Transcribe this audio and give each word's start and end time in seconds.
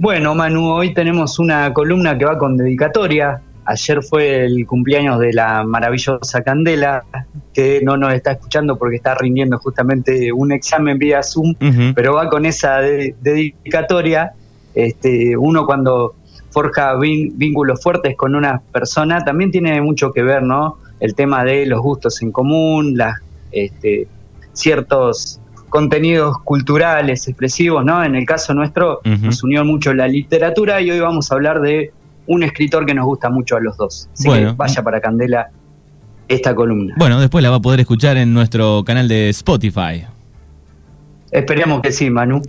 Bueno, 0.00 0.34
Manu, 0.34 0.66
hoy 0.70 0.94
tenemos 0.94 1.38
una 1.38 1.74
columna 1.74 2.16
que 2.16 2.24
va 2.24 2.38
con 2.38 2.56
dedicatoria. 2.56 3.42
Ayer 3.66 4.02
fue 4.02 4.46
el 4.46 4.66
cumpleaños 4.66 5.20
de 5.20 5.34
la 5.34 5.62
maravillosa 5.62 6.42
Candela, 6.42 7.04
que 7.52 7.82
no 7.84 7.98
nos 7.98 8.14
está 8.14 8.32
escuchando 8.32 8.78
porque 8.78 8.96
está 8.96 9.14
rindiendo 9.14 9.58
justamente 9.58 10.32
un 10.32 10.52
examen 10.52 10.96
vía 10.96 11.22
Zoom, 11.22 11.54
pero 11.94 12.14
va 12.14 12.30
con 12.30 12.46
esa 12.46 12.78
dedicatoria. 12.78 14.32
Este, 14.74 15.36
uno 15.36 15.66
cuando 15.66 16.14
forja 16.48 16.96
vínculos 16.96 17.82
fuertes 17.82 18.16
con 18.16 18.34
una 18.34 18.62
persona 18.72 19.22
también 19.22 19.50
tiene 19.50 19.82
mucho 19.82 20.12
que 20.12 20.22
ver, 20.22 20.42
¿no? 20.42 20.78
El 20.98 21.14
tema 21.14 21.44
de 21.44 21.66
los 21.66 21.82
gustos 21.82 22.22
en 22.22 22.32
común, 22.32 22.96
las, 22.96 23.18
este, 23.52 24.08
ciertos 24.54 25.39
contenidos 25.70 26.38
culturales, 26.44 27.26
expresivos, 27.28 27.84
¿no? 27.84 28.04
En 28.04 28.14
el 28.14 28.26
caso 28.26 28.52
nuestro 28.52 29.00
nos 29.04 29.42
unió 29.42 29.64
mucho 29.64 29.94
la 29.94 30.06
literatura 30.06 30.80
y 30.80 30.90
hoy 30.90 31.00
vamos 31.00 31.32
a 31.32 31.34
hablar 31.36 31.60
de 31.60 31.92
un 32.26 32.42
escritor 32.42 32.84
que 32.84 32.94
nos 32.94 33.06
gusta 33.06 33.30
mucho 33.30 33.56
a 33.56 33.60
los 33.60 33.76
dos. 33.76 34.08
Así 34.12 34.28
que 34.28 34.52
vaya 34.56 34.82
para 34.82 35.00
Candela 35.00 35.50
esta 36.28 36.54
columna. 36.54 36.94
Bueno, 36.98 37.20
después 37.20 37.42
la 37.42 37.50
va 37.50 37.56
a 37.56 37.60
poder 37.60 37.80
escuchar 37.80 38.16
en 38.16 38.34
nuestro 38.34 38.84
canal 38.84 39.08
de 39.08 39.30
Spotify. 39.30 40.04
Esperemos 41.30 41.80
que 41.80 41.92
sí, 41.92 42.10
Manu. 42.10 42.42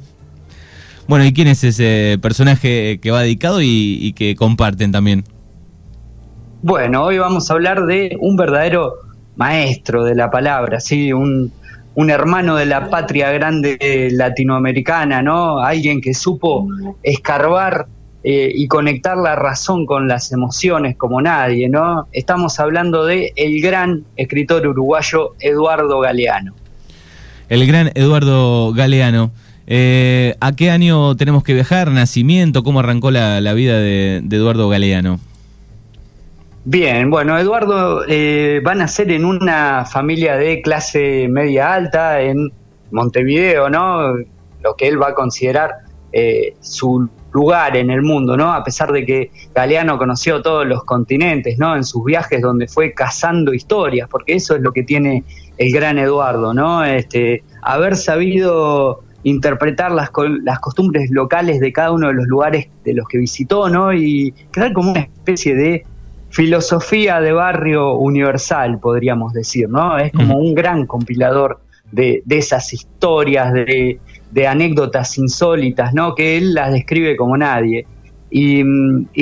Bueno, 1.07 1.25
¿y 1.25 1.33
quién 1.33 1.47
es 1.47 1.63
ese 1.63 2.17
personaje 2.21 2.99
que 2.99 3.11
va 3.11 3.21
dedicado 3.21 3.61
y, 3.61 3.97
y 4.01 4.13
que 4.13 4.35
comparten 4.35 4.91
también? 4.91 5.23
Bueno, 6.61 7.03
hoy 7.03 7.17
vamos 7.17 7.49
a 7.49 7.53
hablar 7.53 7.85
de 7.85 8.17
un 8.19 8.35
verdadero 8.35 8.93
maestro 9.35 10.03
de 10.03 10.15
la 10.15 10.29
palabra, 10.29 10.79
sí, 10.79 11.11
un, 11.11 11.51
un 11.95 12.09
hermano 12.09 12.55
de 12.55 12.65
la 12.65 12.89
patria 12.89 13.31
grande 13.31 14.09
latinoamericana, 14.11 15.21
¿no? 15.21 15.59
Alguien 15.59 16.01
que 16.01 16.13
supo 16.13 16.67
escarbar 17.03 17.87
eh, 18.23 18.51
y 18.53 18.67
conectar 18.67 19.17
la 19.17 19.35
razón 19.35 19.85
con 19.85 20.07
las 20.07 20.31
emociones 20.31 20.95
como 20.95 21.21
nadie, 21.21 21.69
¿no? 21.69 22.07
Estamos 22.11 22.59
hablando 22.59 23.05
de 23.05 23.33
el 23.35 23.61
gran 23.61 24.03
escritor 24.15 24.65
uruguayo 24.67 25.31
Eduardo 25.39 25.99
Galeano. 25.99 26.53
El 27.49 27.65
gran 27.67 27.91
Eduardo 27.95 28.71
Galeano. 28.73 29.31
Eh, 29.67 30.35
¿A 30.39 30.55
qué 30.55 30.71
año 30.71 31.15
tenemos 31.15 31.43
que 31.43 31.53
viajar? 31.53 31.91
¿Nacimiento? 31.91 32.63
¿Cómo 32.63 32.79
arrancó 32.79 33.11
la, 33.11 33.53
vida 33.53 33.79
de 33.79 34.17
Eduardo 34.29 34.69
Galeano? 34.69 35.19
Bien, 36.63 37.09
bueno, 37.09 37.39
Eduardo 37.39 38.03
eh, 38.07 38.61
va 38.65 38.73
a 38.73 38.75
nacer 38.75 39.11
en 39.11 39.25
una 39.25 39.83
familia 39.85 40.37
de 40.37 40.61
clase 40.61 41.27
media 41.27 41.73
alta 41.73 42.21
en 42.21 42.51
Montevideo, 42.91 43.67
¿no? 43.67 44.13
Lo 44.61 44.75
que 44.77 44.87
él 44.87 45.01
va 45.01 45.09
a 45.09 45.13
considerar 45.15 45.71
eh, 46.11 46.53
su 46.59 47.09
lugar 47.33 47.75
en 47.77 47.89
el 47.89 48.03
mundo, 48.03 48.37
¿no? 48.37 48.53
A 48.53 48.63
pesar 48.63 48.91
de 48.91 49.05
que 49.05 49.31
Galeano 49.55 49.97
conoció 49.97 50.43
todos 50.43 50.67
los 50.67 50.83
continentes, 50.83 51.57
¿no? 51.57 51.75
En 51.75 51.83
sus 51.83 52.03
viajes 52.03 52.41
donde 52.41 52.67
fue 52.67 52.93
cazando 52.93 53.55
historias, 53.55 54.07
porque 54.07 54.35
eso 54.35 54.55
es 54.55 54.61
lo 54.61 54.71
que 54.71 54.83
tiene 54.83 55.23
el 55.57 55.71
gran 55.71 55.97
Eduardo, 55.97 56.53
¿no? 56.53 56.83
Este, 56.83 57.43
haber 57.63 57.95
sabido 57.95 58.99
interpretar 59.23 59.91
las, 59.91 60.11
las 60.43 60.59
costumbres 60.59 61.09
locales 61.09 61.59
de 61.59 61.73
cada 61.73 61.91
uno 61.91 62.07
de 62.07 62.13
los 62.13 62.27
lugares 62.27 62.67
de 62.83 62.93
los 62.93 63.07
que 63.07 63.17
visitó, 63.17 63.67
¿no? 63.67 63.91
Y 63.93 64.31
crear 64.51 64.73
como 64.73 64.91
una 64.91 65.01
especie 65.01 65.55
de 65.55 65.85
filosofía 66.31 67.19
de 67.19 67.33
barrio 67.33 67.95
universal, 67.95 68.79
podríamos 68.79 69.33
decir, 69.33 69.69
¿no? 69.69 69.97
Es 69.97 70.11
como 70.13 70.37
un 70.37 70.55
gran 70.55 70.87
compilador 70.87 71.59
de, 71.91 72.23
esas 72.29 72.73
historias, 72.73 73.53
de, 73.53 73.99
anécdotas 74.47 75.17
insólitas, 75.17 75.93
¿no? 75.93 76.15
Que 76.15 76.37
él 76.37 76.53
las 76.53 76.71
describe 76.71 77.17
como 77.17 77.37
nadie. 77.37 77.85
Y, 78.29 78.63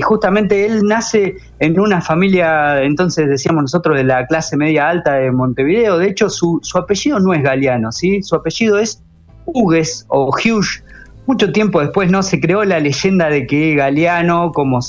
justamente 0.03 0.67
él 0.67 0.83
nace 0.83 1.35
en 1.57 1.79
una 1.79 1.99
familia, 1.99 2.83
entonces 2.83 3.27
decíamos 3.27 3.63
nosotros, 3.63 3.97
de 3.97 4.03
la 4.03 4.27
clase 4.27 4.55
media 4.55 4.87
alta 4.87 5.15
de 5.15 5.31
Montevideo. 5.31 5.97
De 5.97 6.09
hecho, 6.09 6.29
su, 6.29 6.59
su 6.61 6.77
apellido 6.77 7.19
no 7.19 7.33
es 7.33 7.41
Galeano, 7.41 7.91
¿sí? 7.91 8.21
Su 8.21 8.35
apellido 8.35 8.77
es 8.77 9.01
Hugues 9.45 10.05
o 10.09 10.27
Hughes. 10.27 10.83
Mucho 11.25 11.51
tiempo 11.51 11.81
después 11.81 12.11
no 12.11 12.21
se 12.21 12.39
creó 12.39 12.63
la 12.63 12.79
leyenda 12.79 13.29
de 13.29 13.47
que 13.47 13.75
Galeano, 13.75 14.51
como 14.51 14.79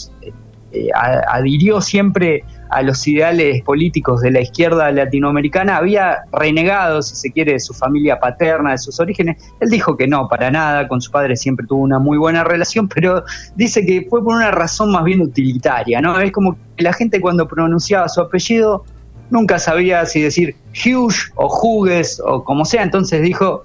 eh, 0.72 0.88
adhirió 0.94 1.80
siempre 1.80 2.44
a 2.70 2.82
los 2.82 3.06
ideales 3.08 3.62
políticos 3.62 4.20
de 4.20 4.30
la 4.30 4.40
izquierda 4.40 4.92
latinoamericana, 4.92 5.76
había 5.76 6.18
renegado, 6.32 7.02
si 7.02 7.16
se 7.16 7.32
quiere, 7.32 7.52
de 7.52 7.60
su 7.60 7.74
familia 7.74 8.20
paterna, 8.20 8.70
de 8.70 8.78
sus 8.78 9.00
orígenes. 9.00 9.42
Él 9.58 9.70
dijo 9.70 9.96
que 9.96 10.06
no, 10.06 10.28
para 10.28 10.50
nada, 10.50 10.86
con 10.86 11.00
su 11.00 11.10
padre 11.10 11.36
siempre 11.36 11.66
tuvo 11.66 11.82
una 11.82 11.98
muy 11.98 12.16
buena 12.18 12.44
relación, 12.44 12.88
pero 12.88 13.24
dice 13.56 13.84
que 13.84 14.06
fue 14.08 14.22
por 14.22 14.36
una 14.36 14.52
razón 14.52 14.92
más 14.92 15.02
bien 15.02 15.20
utilitaria, 15.20 16.00
¿no? 16.00 16.20
Es 16.20 16.30
como 16.30 16.56
que 16.76 16.84
la 16.84 16.92
gente 16.92 17.20
cuando 17.20 17.48
pronunciaba 17.48 18.08
su 18.08 18.20
apellido 18.20 18.84
nunca 19.30 19.58
sabía 19.58 20.06
si 20.06 20.20
decir 20.20 20.54
Hughes 20.72 21.32
o 21.34 21.48
Hughes 21.48 22.20
o 22.24 22.44
como 22.44 22.64
sea, 22.64 22.82
entonces 22.82 23.22
dijo, 23.22 23.64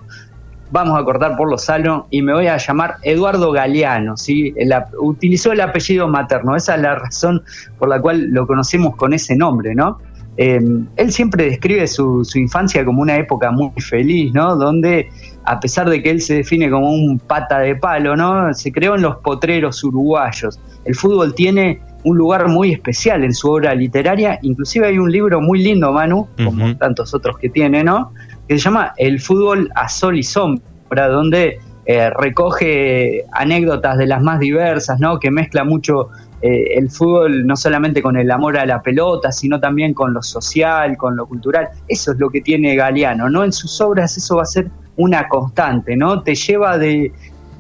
vamos 0.75 0.99
a 0.99 1.05
cortar 1.05 1.37
por 1.37 1.49
los 1.49 1.63
salos 1.63 2.03
y 2.09 2.21
me 2.21 2.33
voy 2.33 2.47
a 2.47 2.57
llamar 2.57 2.95
Eduardo 3.01 3.53
Galeano, 3.53 4.17
¿sí? 4.17 4.53
utilizó 4.99 5.53
el 5.53 5.61
apellido 5.61 6.09
materno, 6.09 6.53
esa 6.53 6.75
es 6.75 6.81
la 6.81 6.95
razón 6.95 7.41
por 7.79 7.87
la 7.87 8.01
cual 8.01 8.29
lo 8.31 8.45
conocemos 8.45 8.93
con 8.97 9.13
ese 9.13 9.37
nombre, 9.37 9.73
¿no? 9.73 9.97
Eh, 10.35 10.59
él 10.97 11.13
siempre 11.13 11.45
describe 11.45 11.87
su, 11.87 12.27
infancia 12.35 12.83
como 12.83 13.01
una 13.01 13.15
época 13.15 13.51
muy 13.51 13.71
feliz, 13.77 14.33
¿no? 14.33 14.57
Donde, 14.57 15.09
a 15.45 15.61
pesar 15.61 15.89
de 15.89 16.03
que 16.03 16.09
él 16.09 16.19
se 16.19 16.35
define 16.35 16.69
como 16.69 16.91
un 16.91 17.19
pata 17.19 17.59
de 17.59 17.77
palo, 17.77 18.17
¿no? 18.17 18.53
Se 18.53 18.69
creó 18.73 18.95
en 18.95 19.03
los 19.03 19.15
potreros 19.17 19.81
uruguayos. 19.81 20.59
El 20.83 20.93
fútbol 20.95 21.33
tiene 21.35 21.79
un 22.03 22.17
lugar 22.17 22.49
muy 22.49 22.73
especial 22.73 23.23
en 23.23 23.33
su 23.33 23.49
obra 23.49 23.73
literaria, 23.73 24.39
inclusive 24.41 24.87
hay 24.87 24.97
un 24.97 25.09
libro 25.09 25.39
muy 25.39 25.63
lindo, 25.63 25.93
Manu, 25.93 26.27
como 26.43 26.75
tantos 26.75 27.13
otros 27.13 27.37
que 27.37 27.47
tiene, 27.47 27.81
¿no? 27.81 28.11
Que 28.47 28.57
se 28.57 28.63
llama 28.63 28.93
El 28.97 29.19
fútbol 29.19 29.69
a 29.75 29.89
sol 29.89 30.17
y 30.17 30.23
sombra, 30.23 31.07
donde 31.07 31.59
eh, 31.85 32.09
recoge 32.09 33.25
anécdotas 33.31 33.97
de 33.97 34.07
las 34.07 34.21
más 34.21 34.39
diversas, 34.39 34.99
¿no? 34.99 35.19
que 35.19 35.29
mezcla 35.31 35.63
mucho 35.63 36.09
eh, 36.41 36.77
el 36.77 36.89
fútbol 36.89 37.45
no 37.47 37.55
solamente 37.55 38.01
con 38.01 38.17
el 38.17 38.29
amor 38.29 38.57
a 38.57 38.65
la 38.65 38.81
pelota, 38.81 39.31
sino 39.31 39.59
también 39.59 39.93
con 39.93 40.13
lo 40.13 40.21
social, 40.21 40.97
con 40.97 41.15
lo 41.15 41.25
cultural. 41.25 41.69
Eso 41.87 42.11
es 42.11 42.19
lo 42.19 42.29
que 42.29 42.41
tiene 42.41 42.75
Galeano, 42.75 43.29
¿no? 43.29 43.43
En 43.43 43.51
sus 43.51 43.79
obras 43.81 44.15
eso 44.17 44.35
va 44.35 44.43
a 44.43 44.45
ser 44.45 44.67
una 44.97 45.27
constante, 45.27 45.95
¿no? 45.95 46.21
Te 46.21 46.35
lleva 46.35 46.77
de, 46.77 47.11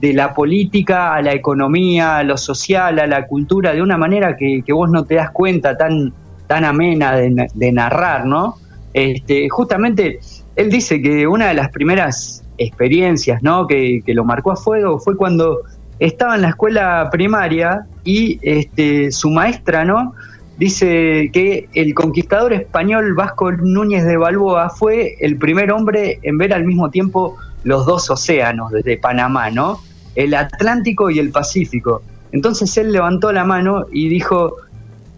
la 0.01 0.35
política 0.35 1.15
a 1.15 1.21
la 1.23 1.33
economía, 1.33 2.17
a 2.17 2.23
lo 2.23 2.37
social, 2.37 2.99
a 2.99 3.07
la 3.07 3.25
cultura, 3.25 3.73
de 3.73 3.81
una 3.81 3.97
manera 3.97 4.37
que, 4.37 4.63
vos 4.69 4.91
no 4.91 5.03
te 5.03 5.15
das 5.15 5.31
cuenta 5.31 5.75
tan, 5.75 6.13
tan 6.45 6.63
amena 6.63 7.15
de, 7.15 7.47
de 7.51 7.71
narrar, 7.71 8.27
¿no? 8.27 8.57
Este, 8.93 9.49
justamente 9.49 10.19
él 10.55 10.69
dice 10.69 11.01
que 11.01 11.27
una 11.27 11.47
de 11.49 11.53
las 11.53 11.69
primeras 11.69 12.43
experiencias 12.57 13.43
¿no? 13.43 13.67
que, 13.67 14.01
lo 14.07 14.23
marcó 14.23 14.51
a 14.51 14.55
fuego 14.55 14.99
fue 14.99 15.15
cuando 15.17 15.61
estaba 15.99 16.35
en 16.35 16.41
la 16.41 16.49
escuela 16.49 17.09
primaria 17.11 17.85
y 18.03 18.39
este, 18.41 19.11
su 19.11 19.29
maestra 19.29 19.83
¿no? 19.83 20.13
dice 20.57 21.29
que 21.33 21.67
el 21.73 21.93
conquistador 21.93 22.53
español 22.53 23.13
Vasco 23.13 23.51
Núñez 23.51 24.05
de 24.05 24.17
Balboa 24.17 24.69
fue 24.69 25.15
el 25.19 25.37
primer 25.37 25.71
hombre 25.71 26.19
en 26.23 26.37
ver 26.37 26.53
al 26.53 26.63
mismo 26.63 26.89
tiempo 26.89 27.35
los 27.63 27.85
dos 27.85 28.09
océanos 28.09 28.71
desde 28.71 28.97
Panamá, 28.97 29.49
¿no? 29.49 29.79
el 30.15 30.33
Atlántico 30.33 31.09
y 31.09 31.19
el 31.19 31.31
Pacífico. 31.31 32.01
Entonces 32.31 32.77
él 32.77 32.91
levantó 32.91 33.31
la 33.31 33.43
mano 33.43 33.85
y 33.91 34.07
dijo, 34.07 34.55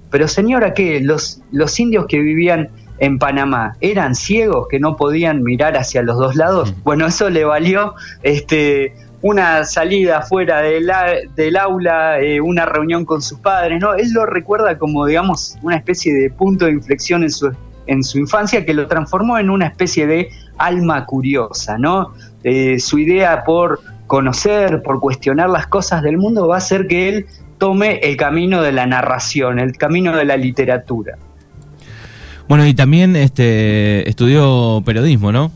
pero 0.09 0.27
señora, 0.27 0.73
¿qué? 0.73 0.99
Los, 1.01 1.41
los 1.51 1.79
indios 1.79 2.05
que 2.07 2.19
vivían 2.19 2.69
en 2.99 3.19
Panamá 3.19 3.75
eran 3.81 4.15
ciegos 4.15 4.67
que 4.69 4.79
no 4.79 4.95
podían 4.95 5.43
mirar 5.43 5.77
hacia 5.77 6.01
los 6.01 6.17
dos 6.17 6.35
lados. 6.35 6.71
Mm. 6.71 6.83
Bueno, 6.83 7.05
eso 7.07 7.29
le 7.29 7.43
valió 7.43 7.93
este, 8.23 8.93
una 9.21 9.63
salida 9.65 10.21
fuera 10.21 10.61
del, 10.61 10.91
del 11.35 11.57
aula, 11.57 12.19
eh, 12.19 12.39
una 12.39 12.65
reunión 12.65 13.05
con 13.05 13.21
sus 13.21 13.39
padres, 13.39 13.81
¿no? 13.81 13.93
Él 13.93 14.11
lo 14.13 14.25
recuerda 14.25 14.77
como, 14.77 15.05
digamos, 15.05 15.57
una 15.61 15.75
especie 15.75 16.13
de 16.13 16.29
punto 16.29 16.65
de 16.65 16.71
inflexión 16.71 17.23
en 17.23 17.31
su, 17.31 17.51
en 17.87 18.03
su 18.03 18.19
infancia 18.19 18.65
que 18.65 18.73
lo 18.73 18.87
transformó 18.87 19.37
en 19.37 19.49
una 19.49 19.67
especie 19.67 20.07
de 20.07 20.29
alma 20.57 21.05
curiosa, 21.05 21.77
¿no? 21.77 22.13
Eh, 22.43 22.79
su 22.79 22.99
idea 22.99 23.43
por 23.43 23.79
conocer, 24.05 24.81
por 24.83 24.99
cuestionar 24.99 25.49
las 25.49 25.67
cosas 25.67 26.01
del 26.01 26.17
mundo 26.17 26.47
va 26.47 26.55
a 26.55 26.57
hacer 26.59 26.87
que 26.87 27.09
él 27.09 27.25
tome 27.57 27.99
el 28.03 28.17
camino 28.17 28.61
de 28.61 28.71
la 28.71 28.85
narración, 28.85 29.59
el 29.59 29.75
camino 29.77 30.15
de 30.15 30.25
la 30.25 30.37
literatura. 30.37 31.17
Bueno, 32.47 32.65
y 32.65 32.73
también 32.73 33.15
este, 33.15 34.07
estudió 34.07 34.81
periodismo, 34.85 35.31
¿no? 35.31 35.51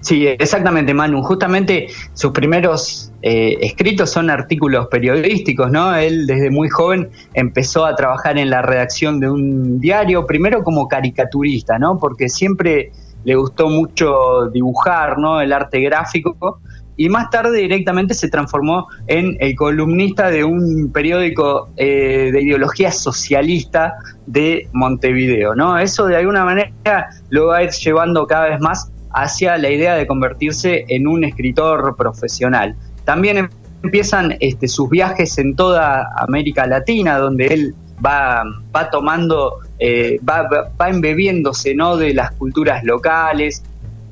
Sí, 0.00 0.26
exactamente, 0.26 0.94
Manu. 0.94 1.22
Justamente 1.22 1.88
sus 2.14 2.30
primeros 2.30 3.10
eh, 3.22 3.58
escritos 3.60 4.10
son 4.10 4.30
artículos 4.30 4.86
periodísticos, 4.86 5.72
¿no? 5.72 5.94
Él 5.96 6.26
desde 6.26 6.50
muy 6.50 6.68
joven 6.68 7.10
empezó 7.34 7.84
a 7.84 7.96
trabajar 7.96 8.38
en 8.38 8.50
la 8.50 8.62
redacción 8.62 9.18
de 9.18 9.28
un 9.28 9.80
diario, 9.80 10.24
primero 10.24 10.62
como 10.62 10.86
caricaturista, 10.86 11.78
¿no? 11.78 11.98
Porque 11.98 12.28
siempre 12.28 12.92
le 13.24 13.34
gustó 13.34 13.68
mucho 13.68 14.48
dibujar, 14.52 15.18
¿no? 15.18 15.40
El 15.40 15.52
arte 15.52 15.80
gráfico. 15.80 16.60
Y 16.98 17.08
más 17.08 17.30
tarde 17.30 17.58
directamente 17.58 18.12
se 18.12 18.28
transformó 18.28 18.88
en 19.06 19.36
el 19.40 19.54
columnista 19.54 20.30
de 20.30 20.42
un 20.44 20.90
periódico 20.92 21.70
eh, 21.76 22.30
de 22.32 22.42
ideología 22.42 22.90
socialista 22.90 23.94
de 24.26 24.68
Montevideo, 24.72 25.54
¿no? 25.54 25.78
Eso 25.78 26.06
de 26.06 26.16
alguna 26.16 26.44
manera 26.44 27.08
lo 27.30 27.46
va 27.46 27.58
a 27.58 27.62
ir 27.62 27.70
llevando 27.70 28.26
cada 28.26 28.48
vez 28.48 28.60
más 28.60 28.90
hacia 29.14 29.56
la 29.58 29.70
idea 29.70 29.94
de 29.94 30.08
convertirse 30.08 30.84
en 30.88 31.06
un 31.06 31.22
escritor 31.22 31.94
profesional. 31.96 32.74
También 33.04 33.48
empiezan 33.84 34.36
este, 34.40 34.66
sus 34.66 34.90
viajes 34.90 35.38
en 35.38 35.54
toda 35.54 36.10
América 36.16 36.66
Latina, 36.66 37.18
donde 37.18 37.46
él 37.46 37.74
va, 38.04 38.42
va 38.74 38.90
tomando, 38.90 39.60
eh, 39.78 40.18
va, 40.28 40.48
va 40.80 40.88
embebiéndose 40.88 41.76
¿no? 41.76 41.96
de 41.96 42.12
las 42.12 42.32
culturas 42.32 42.82
locales. 42.82 43.62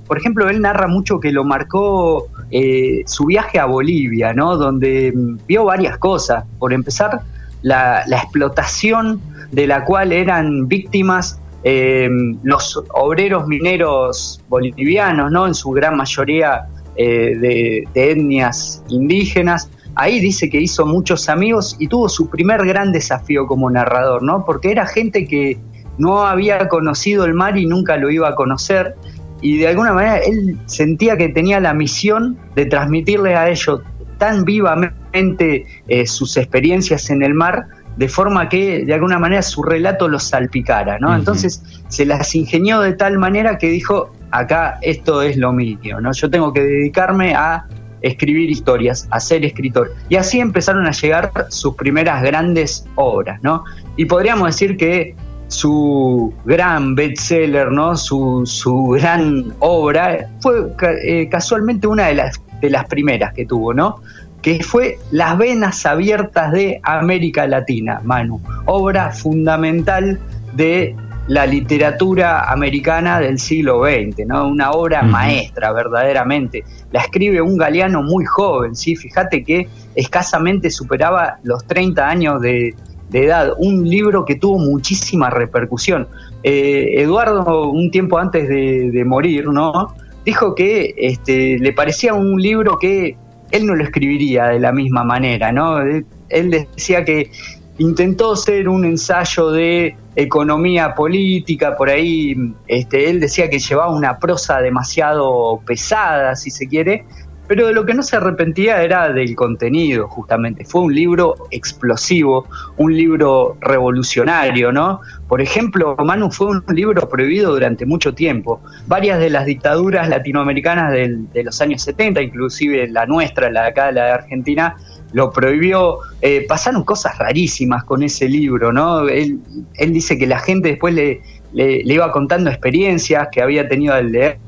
Por 0.06 0.19
ejemplo, 0.19 0.49
él 0.49 0.61
narra 0.61 0.87
mucho 0.87 1.19
que 1.19 1.33
lo 1.33 1.43
marcó 1.43 2.29
eh, 2.50 3.02
su 3.06 3.26
viaje 3.26 3.58
a 3.58 3.66
Bolivia, 3.66 4.32
¿no? 4.32 4.56
Donde 4.56 5.12
vio 5.46 5.64
varias 5.64 5.98
cosas. 5.98 6.44
Por 6.58 6.72
empezar, 6.72 7.22
la, 7.62 8.04
explotación 8.06 9.20
de 9.50 9.66
la 9.66 9.84
cual 9.84 10.12
eran 10.12 10.69
víctimas 10.69 11.40
eh, 11.64 12.08
los 12.44 12.82
obreros 12.94 13.48
mineros 13.48 14.40
bolivianos, 14.48 15.32
¿no? 15.32 15.46
En 15.46 15.54
su 15.54 15.70
gran 15.70 15.96
mayoría 15.96 16.66
eh, 16.94 17.37
de, 17.37 17.84
de, 17.93 18.10
etnias 18.12 18.82
indígenas. 18.88 19.69
Ahí 19.96 20.20
dice 20.20 20.49
que 20.49 20.60
hizo 20.60 20.87
muchos 20.87 21.28
amigos 21.28 21.75
y 21.81 21.88
tuvo 21.88 22.08
su 22.08 22.28
primer 22.28 22.64
gran 22.64 22.92
desafío 22.92 23.46
como 23.46 23.69
narrador, 23.70 24.22
¿no? 24.22 24.44
Porque 24.44 24.70
era 24.70 24.87
gente 24.87 25.26
que 25.26 25.58
no 25.99 26.26
había 26.26 26.69
conocido 26.69 27.25
el 27.25 27.34
mar 27.34 27.56
y 27.56 27.66
nunca 27.66 27.96
lo 27.96 28.10
iba 28.10 28.28
a 28.28 28.34
conocer 28.34 28.94
y 29.41 29.59
de 29.59 29.69
alguna 29.69 29.93
manera 29.93 30.19
él 30.19 30.56
sentía 30.67 31.17
que 31.17 31.29
tenía 31.29 31.61
la 31.61 31.75
misión 31.75 32.38
de 32.55 32.67
transmitirle 32.67 33.37
a 33.37 33.49
ellos 33.49 33.81
tan 34.19 34.44
vivamente 34.44 35.67
eh, 35.88 36.06
sus 36.06 36.37
experiencias 36.37 37.11
en 37.11 37.23
el 37.23 37.35
mar, 37.35 37.67
de 37.97 38.09
forma 38.09 38.49
que 38.49 38.85
de 38.85 38.94
alguna 38.94 39.19
manera 39.19 39.43
su 39.43 39.62
relato 39.62 40.09
los 40.09 40.25
salpicara, 40.25 40.99
¿no? 40.99 41.15
Entonces 41.15 41.62
se 41.88 42.05
las 42.05 42.35
ingenió 42.35 42.81
de 42.81 42.93
tal 42.93 43.19
manera 43.19 43.59
que 43.59 43.69
dijo, 43.69 44.12
acá 44.31 44.79
esto 44.83 45.23
es 45.23 45.37
lo 45.37 45.53
mío, 45.53 46.00
¿no? 46.00 46.12
Yo 46.12 46.29
tengo 46.31 46.53
que 46.53 46.62
dedicarme 46.62 47.35
a 47.35 47.67
escribir 48.03 48.50
historias, 48.50 49.09
a 49.11 49.21
ser 49.21 49.44
escritor. 49.44 49.94
Y 50.09 50.17
así 50.17 50.41
empezaron 50.41 50.87
a 50.87 50.91
llegar 50.91 51.31
sus 51.49 51.75
primeras 51.75 52.23
grandes 52.23 52.87
obras, 52.94 53.43
¿no? 53.43 53.65
Y 53.97 54.05
podríamos 54.05 54.49
decir 54.49 54.77
que 54.77 55.15
su 55.48 56.32
gran 56.44 56.94
bestseller, 56.94 57.70
¿no? 57.70 57.96
Su, 57.96 58.43
su 58.44 58.88
gran 58.88 59.54
obra, 59.60 60.28
fue 60.40 60.72
eh, 61.04 61.28
casualmente 61.28 61.87
una 61.87 62.06
de 62.06 62.14
las, 62.14 62.40
de 62.60 62.70
las 62.70 62.87
primeras 62.87 63.32
que 63.32 63.46
tuvo, 63.46 63.72
¿no? 63.72 64.00
Que 64.43 64.62
fue 64.62 64.98
Las 65.10 65.38
Venas 65.38 65.84
Abiertas 65.87 66.52
de 66.52 66.81
América 66.82 67.46
Latina, 67.46 68.00
Manu. 68.04 68.40
Obra 68.66 69.10
fundamental 69.10 70.19
de 70.54 70.94
la 71.28 71.44
literatura 71.44 72.50
americana 72.50 73.19
del 73.19 73.38
siglo 73.38 73.82
XX, 73.84 74.26
¿no? 74.26 74.46
Una 74.46 74.70
obra 74.70 75.02
maestra, 75.02 75.72
verdaderamente. 75.72 76.64
La 76.92 77.00
escribe 77.00 77.40
un 77.40 77.56
galeano 77.56 78.02
muy 78.02 78.25
joven, 78.25 78.76
¿sí? 78.76 78.94
Fíjate 78.94 79.42
que 79.42 79.69
escasamente 79.96 80.70
superaba 80.70 81.38
los 81.42 81.66
30 81.66 82.08
años 82.08 82.40
de, 82.40 82.75
de 83.11 83.25
edad, 83.25 83.53
un 83.58 83.88
libro 83.88 84.25
que 84.25 84.37
tuvo 84.37 84.58
muchísima 84.58 85.31
repercusión. 85.31 86.08
Eh, 86.43 86.94
Eduardo, 86.97 87.70
un 87.70 87.91
tiempo 87.91 88.19
antes 88.19 88.49
de, 88.49 89.05
morir, 89.05 89.49
¿no? 89.49 89.94
dijo 90.25 90.55
que 90.55 90.94
este, 90.97 91.58
le 91.58 91.73
parecía 91.73 92.14
un 92.14 92.41
libro 92.41 92.79
que 92.79 93.17
él 93.53 93.67
no 93.67 93.76
lo 93.76 93.85
escribiría 93.85 94.47
de 94.47 94.58
la 94.58 94.73
misma 94.73 95.05
manera, 95.05 95.53
¿no? 95.53 95.81
Él 95.81 96.50
decía 96.50 97.05
que 97.05 97.31
intentó 97.79 98.35
ser 98.37 98.69
un 98.69 98.85
ensayo 98.85 99.50
de 99.50 99.97
economía 100.17 100.94
política, 100.94 101.76
por 101.76 101.91
ahí 101.91 102.35
este, 102.67 103.11
él 103.11 103.20
decía 103.20 103.50
que 103.50 103.59
llevaba 103.59 103.94
una 103.94 104.19
prosa 104.19 104.61
demasiado 104.61 105.61
pesada, 105.67 106.35
si 106.37 106.50
se 106.50 106.67
quiere, 106.67 107.05
pero 107.48 107.66
de 107.66 107.72
lo 107.72 107.84
que 107.87 107.94
no 107.94 108.02
se 108.02 108.16
arrepentía 108.16 108.82
era 108.82 109.12
del 109.12 109.34
contenido, 109.34 110.08
justamente. 110.08 110.64
Fue 110.64 110.82
un 110.82 110.94
libro 110.94 111.34
explosivo, 111.50 112.46
un 112.76 112.96
libro 112.96 113.56
revolucionario, 113.60 114.72
¿no? 114.72 115.00
Por 115.28 115.40
ejemplo, 115.40 115.96
Manu 115.96 116.31
fue 116.31 116.48
un 116.48 116.64
libro 116.69 117.08
prohibido 117.08 117.52
durante 117.52 117.87
mucho 117.87 118.14
tiempo. 118.14 118.60
Varias 118.87 119.19
de 119.19 119.31
las 119.31 119.46
dictaduras 119.46 120.08
latinoamericanas 120.08 120.93
de 120.93 121.44
los 121.44 121.60
años 121.60 121.82
70, 121.82 122.22
inclusive 122.22 122.88
la 122.88 123.06
nuestra, 123.06 123.50
la 123.50 123.62
de 123.62 123.69
acá, 123.69 123.92
la 123.92 124.04
de 124.04 124.10
Argentina, 124.12 124.76
lo 125.12 125.31
prohibió. 125.31 125.99
Eh, 126.20 126.44
pasaron 126.49 126.84
cosas 126.84 127.19
rarísimas 127.19 127.84
con 127.84 128.02
ese 128.02 128.28
libro, 128.28 128.72
¿no? 128.72 129.08
Él, 129.08 129.40
dice 129.78 130.19
que 130.19 130.26
la 130.26 130.38
gente 130.38 130.70
después 130.70 130.94
le, 130.94 131.20
le, 131.52 131.82
le 131.84 131.94
iba 131.94 132.10
contando 132.12 132.50
experiencias 132.50 133.28
que 133.32 133.42
había 133.42 133.69
tenido 133.69 133.94
al 133.94 134.12
leer 134.12 134.38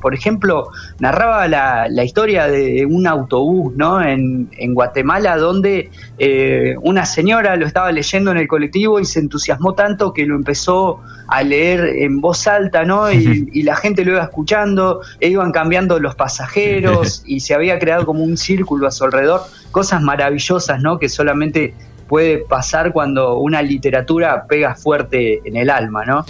por 0.00 0.14
ejemplo, 0.14 0.68
narraba 0.98 1.48
la, 1.48 2.04
historia 2.04 2.48
de 2.48 2.86
un 2.86 3.06
autobús 3.06 3.74
¿no? 3.76 4.02
en, 4.02 4.48
Guatemala 4.74 5.36
donde 5.36 5.90
eh, 6.18 6.74
una 6.82 7.04
señora 7.04 7.56
lo 7.56 7.66
estaba 7.66 7.92
leyendo 7.92 8.30
en 8.30 8.38
el 8.38 8.48
colectivo 8.48 9.00
y 9.00 9.04
se 9.04 9.20
entusiasmó 9.20 9.74
tanto 9.74 10.12
que 10.12 10.26
lo 10.26 10.36
empezó 10.36 11.00
a 11.28 11.42
leer 11.42 11.80
en 11.80 12.20
voz 12.20 12.46
alta, 12.46 12.84
¿no? 12.84 13.10
Y, 13.10 13.62
la 13.62 13.76
gente 13.76 14.04
lo 14.04 14.12
iba 14.12 14.22
escuchando, 14.22 15.00
e 15.20 15.28
iban 15.28 15.52
cambiando 15.52 16.00
los 16.00 16.14
pasajeros 16.14 17.22
y 17.24 17.40
se 17.40 17.54
había 17.54 17.78
creado 17.78 18.04
como 18.04 18.24
un 18.24 18.36
círculo 18.36 18.88
a 18.88 18.90
su 18.90 19.04
alrededor, 19.04 19.42
cosas 19.70 20.02
maravillosas, 20.02 20.80
¿no? 20.80 20.98
Que 20.98 21.08
solamente 21.08 21.74
puede 22.08 22.38
pasar 22.38 22.92
cuando 22.92 23.38
una 23.38 23.62
literatura 23.62 24.46
pega 24.48 24.74
fuerte 24.74 25.40
en 25.44 25.56
el 25.56 25.70
alma, 25.70 26.04
¿no? 26.04 26.24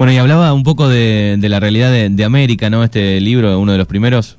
Bueno, 0.00 0.14
y 0.14 0.16
hablaba 0.16 0.54
un 0.54 0.62
poco 0.62 0.88
de, 0.88 1.36
la 1.42 1.60
realidad 1.60 1.92
de, 1.92 2.24
América, 2.24 2.70
¿no? 2.70 2.82
Este 2.82 3.20
libro, 3.20 3.60
uno 3.60 3.72
de 3.72 3.76
los 3.76 3.86
primeros. 3.86 4.38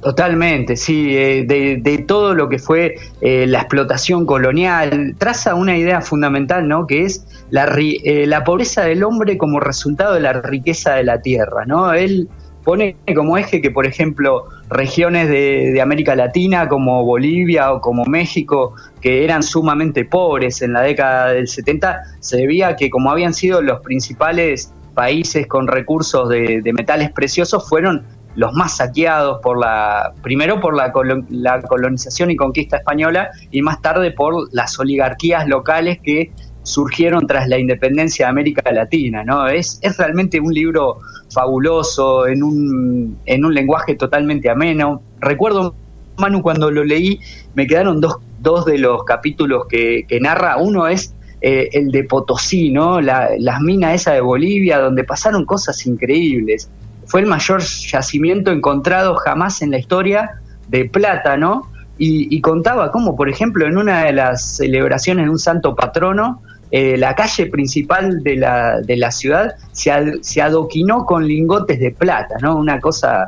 Totalmente, 0.00 0.76
sí, 0.76 1.16
eh, 1.16 1.44
de, 1.44 2.04
todo 2.06 2.32
lo 2.32 2.48
que 2.48 2.60
fue 2.60 2.94
eh, 3.20 3.48
la 3.48 3.58
explotación 3.58 4.24
colonial, 4.24 5.16
traza 5.18 5.56
una 5.56 5.76
idea 5.76 6.00
fundamental, 6.02 6.68
¿no? 6.68 6.86
Que 6.86 7.02
es 7.02 7.26
la, 7.50 7.64
eh, 7.76 8.24
la 8.28 8.44
pobreza 8.44 8.84
del 8.84 9.02
hombre 9.02 9.36
como 9.36 9.58
resultado 9.58 10.14
de 10.14 10.20
la 10.20 10.34
riqueza 10.34 10.94
de 10.94 11.02
la 11.02 11.20
tierra, 11.20 11.66
¿no? 11.66 11.92
Él 11.92 12.28
pone 12.62 12.94
como 13.16 13.36
eje 13.36 13.60
que, 13.60 13.72
por 13.72 13.86
ejemplo, 13.86 14.44
regiones 14.72 15.28
de, 15.28 15.80
América 15.80 16.14
Latina 16.14 16.68
como 16.68 17.04
Bolivia 17.04 17.72
o 17.72 17.80
como 17.80 18.04
México, 18.04 18.74
que 19.00 19.24
eran 19.24 19.42
sumamente 19.42 20.04
pobres 20.04 20.62
en 20.62 20.72
la 20.72 20.82
década 20.82 21.32
del 21.32 21.48
70, 21.48 22.02
se 22.20 22.36
debía 22.36 22.68
a 22.68 22.76
que 22.76 22.90
como 22.90 23.10
habían 23.10 23.34
sido 23.34 23.62
los 23.62 23.80
principales 23.80 24.72
países 24.94 25.46
con 25.46 25.66
recursos 25.66 26.28
de, 26.28 26.62
metales 26.72 27.10
preciosos, 27.10 27.68
fueron 27.68 28.04
los 28.34 28.52
más 28.54 28.78
saqueados 28.78 29.40
por 29.42 29.58
la, 29.58 30.14
primero 30.22 30.60
por 30.60 30.74
la, 30.74 30.92
la 31.28 31.60
colonización 31.62 32.30
y 32.30 32.36
conquista 32.36 32.78
española 32.78 33.30
y 33.50 33.60
más 33.60 33.82
tarde 33.82 34.10
por 34.10 34.48
las 34.52 34.78
oligarquías 34.78 35.46
locales 35.46 35.98
que 36.02 36.32
surgieron 36.62 37.26
tras 37.26 37.48
la 37.48 37.58
independencia 37.58 38.26
de 38.26 38.30
América 38.30 38.70
Latina, 38.72 39.24
¿no? 39.24 39.48
Es, 39.48 39.78
es 39.82 39.96
realmente 39.96 40.40
un 40.40 40.52
libro 40.52 40.98
fabuloso, 41.32 42.26
en 42.26 42.42
un, 42.42 43.18
en 43.26 43.44
un 43.44 43.54
lenguaje 43.54 43.94
totalmente 43.94 44.48
ameno. 44.50 45.02
Recuerdo, 45.20 45.74
Manu, 46.18 46.42
cuando 46.42 46.70
lo 46.70 46.84
leí, 46.84 47.20
me 47.54 47.66
quedaron 47.66 48.00
dos, 48.00 48.18
dos 48.40 48.64
de 48.64 48.78
los 48.78 49.04
capítulos 49.04 49.66
que, 49.68 50.06
narra. 50.20 50.56
Uno 50.58 50.86
es 50.86 51.14
eh, 51.40 51.68
el 51.72 51.90
de 51.90 52.04
Potosí, 52.04 52.70
¿no? 52.70 53.00
La, 53.00 53.30
las 53.38 53.60
minas 53.60 53.94
esa 53.94 54.12
de 54.12 54.20
Bolivia, 54.20 54.78
donde 54.78 55.04
pasaron 55.04 55.44
cosas 55.44 55.84
increíbles. 55.86 56.70
Fue 57.06 57.20
el 57.20 57.26
mayor 57.26 57.60
yacimiento 57.62 58.52
encontrado 58.52 59.16
jamás 59.16 59.62
en 59.62 59.70
la 59.72 59.78
historia 59.78 60.40
de 60.68 60.84
plata, 60.84 61.36
¿no? 61.36 61.71
Y, 61.98 62.34
y 62.34 62.40
contaba 62.40 62.90
cómo, 62.90 63.16
por 63.16 63.28
ejemplo, 63.28 63.66
en 63.66 63.76
una 63.76 64.04
de 64.04 64.12
las 64.12 64.56
celebraciones 64.56 65.26
de 65.26 65.30
un 65.30 65.38
santo 65.38 65.76
patrono, 65.76 66.42
eh, 66.72 66.96
la 66.96 67.14
calle 67.14 67.46
principal 67.46 68.22
de 68.22 68.36
la, 68.36 68.80
de 68.80 68.96
la 68.96 69.10
ciudad 69.10 69.54
se, 69.72 69.92
se, 70.22 70.40
adoquinó 70.40 71.04
con 71.04 71.28
lingotes 71.28 71.78
de 71.78 71.90
plata, 71.90 72.36
¿no? 72.40 72.56
Una 72.56 72.80
cosa 72.80 73.26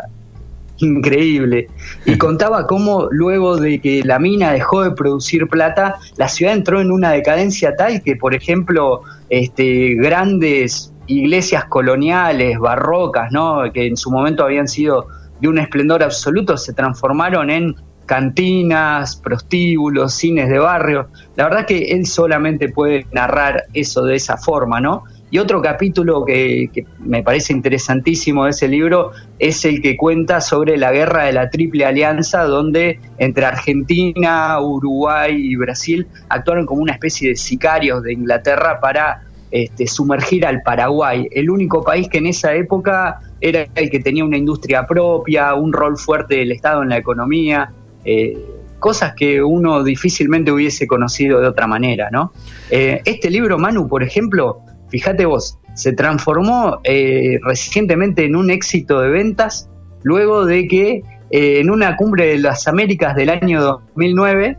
increíble. 0.78 1.68
Y 2.06 2.16
contaba 2.18 2.66
cómo 2.66 3.06
luego 3.10 3.58
de 3.58 3.82
que 3.82 4.02
la 4.02 4.18
mina 4.18 4.52
dejó 4.52 4.82
de 4.82 4.92
producir 4.92 5.46
plata, 5.46 5.96
la 6.16 6.28
ciudad 6.28 6.54
entró 6.54 6.80
en 6.80 6.90
una 6.90 7.10
decadencia 7.10 7.76
tal 7.76 8.02
que, 8.02 8.16
por 8.16 8.34
ejemplo, 8.34 9.02
este, 9.28 9.94
grandes 9.96 10.90
iglesias 11.06 11.66
coloniales, 11.66 12.58
barrocas, 12.58 13.30
¿no? 13.30 13.70
que 13.74 13.86
en 13.88 13.96
su 13.98 14.10
momento 14.10 14.42
habían 14.42 14.68
sido 14.68 15.06
de 15.40 15.48
un 15.48 15.58
esplendor 15.58 16.02
absoluto, 16.02 16.56
se 16.56 16.72
transformaron 16.72 17.50
en 17.50 17.74
cantinas, 18.06 19.16
prostíbulos, 19.16 20.14
cines 20.14 20.48
de 20.48 20.58
barrio. 20.58 21.08
La 21.36 21.44
verdad 21.44 21.66
que 21.66 21.92
él 21.92 22.06
solamente 22.06 22.68
puede 22.68 23.06
narrar 23.12 23.64
eso 23.72 24.04
de 24.04 24.16
esa 24.16 24.36
forma, 24.36 24.80
¿no? 24.80 25.04
Y 25.30 25.38
otro 25.38 25.60
capítulo 25.60 26.24
que, 26.24 26.86
me 27.00 27.22
parece 27.24 27.52
interesantísimo 27.52 28.44
de 28.44 28.50
ese 28.50 28.68
libro 28.68 29.10
es 29.40 29.64
el 29.64 29.82
que 29.82 29.96
cuenta 29.96 30.40
sobre 30.40 30.76
la 30.76 30.92
guerra 30.92 31.24
de 31.24 31.32
la 31.32 31.50
Triple 31.50 31.84
Alianza, 31.84 32.44
donde 32.44 33.00
entre 33.18 33.44
Argentina, 33.44 34.60
Uruguay 34.60 35.34
y 35.34 35.56
Brasil 35.56 36.06
actuaron 36.28 36.66
como 36.66 36.82
una 36.82 36.92
especie 36.92 37.30
de 37.30 37.36
sicarios 37.36 38.04
de 38.04 38.12
Inglaterra 38.12 38.78
para 38.80 39.22
este, 39.50 39.86
sumergir 39.86 40.46
al 40.46 40.62
Paraguay, 40.62 41.28
el 41.30 41.50
único 41.50 41.82
país 41.82 42.08
que 42.08 42.18
en 42.18 42.26
esa 42.26 42.54
época 42.54 43.20
era 43.40 43.66
el 43.74 43.90
que 43.90 44.00
tenía 44.00 44.24
una 44.24 44.36
industria 44.36 44.86
propia, 44.86 45.54
un 45.54 45.72
rol 45.72 45.96
fuerte 45.96 46.36
del 46.36 46.52
Estado 46.52 46.82
en 46.82 46.88
la 46.88 46.96
economía. 46.96 47.72
Eh, 48.04 48.38
cosas 48.84 49.14
que 49.14 49.42
uno 49.42 49.82
difícilmente 49.82 50.52
hubiese 50.52 50.86
conocido 50.86 51.40
de 51.40 51.48
otra 51.48 51.66
manera, 51.66 52.10
¿no? 52.12 52.34
Eh, 52.68 53.00
este 53.06 53.30
libro, 53.30 53.56
Manu, 53.58 53.88
por 53.88 54.02
ejemplo, 54.02 54.60
fíjate 54.90 55.24
vos, 55.24 55.58
se 55.72 55.94
transformó 55.94 56.80
eh, 56.84 57.38
recientemente 57.44 58.26
en 58.26 58.36
un 58.36 58.50
éxito 58.50 59.00
de 59.00 59.08
ventas 59.08 59.70
luego 60.02 60.44
de 60.44 60.68
que 60.68 61.02
eh, 61.30 61.60
en 61.60 61.70
una 61.70 61.96
cumbre 61.96 62.26
de 62.26 62.38
las 62.40 62.68
Américas 62.68 63.16
del 63.16 63.30
año 63.30 63.62
2009, 63.62 64.58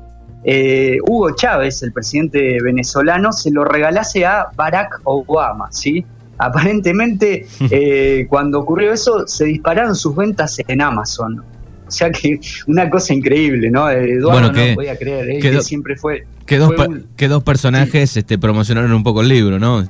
Hugo 1.07 1.35
Chávez, 1.35 1.83
el 1.83 1.93
presidente 1.93 2.57
venezolano, 2.63 3.31
se 3.31 3.51
lo 3.51 3.63
regalase 3.63 4.25
a 4.25 4.47
Barack 4.55 5.01
Obama, 5.03 5.71
¿sí? 5.71 6.03
Aparentemente, 6.39 7.45
cuando 8.29 8.61
ocurrió 8.61 8.91
eso, 8.91 9.27
se 9.27 9.45
dispararon 9.45 9.95
sus 9.95 10.15
ventas 10.15 10.59
en 10.67 10.81
Amazon. 10.81 11.43
O 11.87 11.91
sea 11.91 12.11
que 12.11 12.39
una 12.67 12.89
cosa 12.89 13.13
increíble, 13.13 13.69
¿no? 13.69 13.89
Eduardo 13.89 14.51
no 14.51 14.75
podía 14.75 14.97
creer, 14.97 15.29
él 15.29 15.41
que 15.41 15.61
siempre 15.61 15.95
fue... 15.95 16.25
Que 16.45 16.57
dos, 16.57 16.73
que 17.15 17.27
dos 17.27 17.43
personajes 17.43 18.17
este, 18.17 18.37
promocionaron 18.37 18.91
un 18.91 19.03
poco 19.03 19.21
el 19.21 19.29
libro, 19.29 19.59
¿no? 19.59 19.87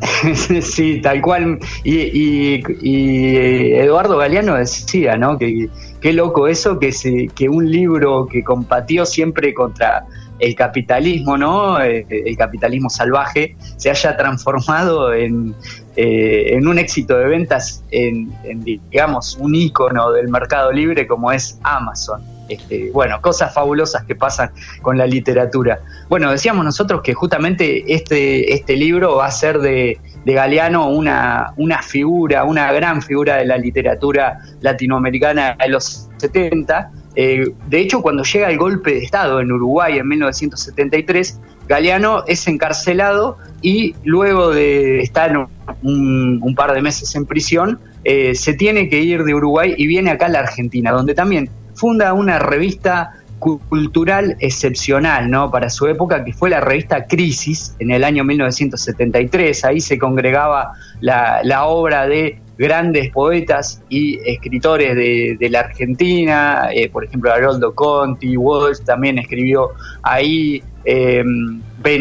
sí, 0.62 1.00
tal 1.02 1.20
cual. 1.20 1.58
Y, 1.84 1.98
y, 1.98 3.36
eh, 3.36 3.84
Eduardo 3.84 4.16
Galeano 4.16 4.54
decía, 4.54 5.16
¿no? 5.16 5.38
Que 5.38 5.68
qué 6.00 6.12
loco 6.12 6.48
eso, 6.48 6.78
que, 6.78 6.92
se, 6.92 7.28
que 7.34 7.48
un 7.48 7.70
libro 7.70 8.26
que 8.26 8.42
compatió 8.42 9.04
siempre 9.04 9.52
contra 9.52 10.04
el 10.40 10.54
capitalismo, 10.54 11.36
¿no? 11.36 11.80
Eh, 11.80 12.06
el 12.08 12.36
capitalismo 12.36 12.90
salvaje 12.90 13.56
se 13.76 13.90
haya 13.90 14.16
transformado 14.16 15.12
en, 15.12 15.54
eh, 15.96 16.54
en 16.54 16.66
un 16.66 16.78
éxito 16.78 17.18
de 17.18 17.26
ventas, 17.26 17.84
en, 17.90 18.32
digamos, 18.64 19.36
un 19.36 19.54
ícono 19.54 20.12
del 20.12 20.28
mercado 20.28 20.72
libre 20.72 21.06
como 21.06 21.30
es 21.30 21.58
Amazon. 21.62 22.22
Este, 22.48 22.90
bueno, 22.90 23.20
cosas 23.20 23.54
fabulosas 23.54 24.04
que 24.04 24.16
pasan 24.16 24.50
con 24.82 24.98
la 24.98 25.06
literatura. 25.06 25.80
Bueno, 26.08 26.32
decíamos 26.32 26.64
nosotros 26.64 27.00
que 27.02 27.14
justamente 27.14 27.94
este, 27.94 28.52
este 28.52 28.76
libro 28.76 29.16
va 29.16 29.26
a 29.26 29.30
ser 29.30 29.60
de, 29.60 30.00
de 30.24 30.32
Galeano 30.32 30.88
una, 30.88 31.52
una 31.56 31.80
figura, 31.82 32.42
una 32.44 32.72
gran 32.72 33.02
figura 33.02 33.36
de 33.36 33.44
la 33.44 33.56
literatura 33.56 34.40
latinoamericana 34.62 35.56
de 35.60 35.68
los 35.68 36.08
70, 36.16 36.90
eh, 37.22 37.52
de 37.68 37.80
hecho, 37.80 38.00
cuando 38.00 38.22
llega 38.22 38.48
el 38.48 38.56
golpe 38.56 38.92
de 38.92 39.04
Estado 39.04 39.40
en 39.40 39.52
Uruguay 39.52 39.98
en 39.98 40.08
1973, 40.08 41.38
Galeano 41.68 42.24
es 42.26 42.48
encarcelado 42.48 43.36
y 43.60 43.94
luego 44.04 44.48
de 44.48 45.02
estar 45.02 45.48
un, 45.82 46.54
par 46.56 46.72
de 46.72 46.80
meses 46.80 47.14
en 47.14 47.26
prisión, 47.26 47.78
eh, 48.04 48.34
se 48.34 48.54
tiene 48.54 48.88
que 48.88 49.02
ir 49.02 49.24
de 49.24 49.34
Uruguay 49.34 49.74
y 49.76 49.86
viene 49.86 50.10
acá 50.10 50.26
a 50.26 50.28
la 50.30 50.38
Argentina, 50.38 50.92
donde 50.92 51.12
también 51.12 51.50
funda 51.74 52.14
una 52.14 52.38
revista 52.38 53.12
cultural 53.40 54.36
excepcional 54.38 55.30
¿no? 55.30 55.50
para 55.50 55.70
su 55.70 55.86
época, 55.88 56.24
que 56.24 56.32
fue 56.32 56.50
la 56.50 56.60
revista 56.60 57.06
Crisis 57.06 57.74
en 57.78 57.90
el 57.90 58.04
año 58.04 58.22
1973. 58.22 59.64
Ahí 59.64 59.80
se 59.80 59.98
congregaba 59.98 60.72
la, 61.00 61.40
la 61.42 61.64
obra 61.64 62.06
de 62.06 62.38
grandes 62.60 63.10
poetas 63.10 63.82
y 63.88 64.20
escritores 64.22 64.94
de, 64.94 65.48
la 65.48 65.60
Argentina, 65.60 66.68
eh, 66.74 66.90
por 66.90 67.06
ejemplo, 67.06 67.32
Haroldo 67.32 67.74
Conti, 67.74 68.36
Walsh 68.36 68.80
también 68.84 69.18
escribió 69.18 69.70
ahí, 70.02 70.62
eh, 70.84 71.24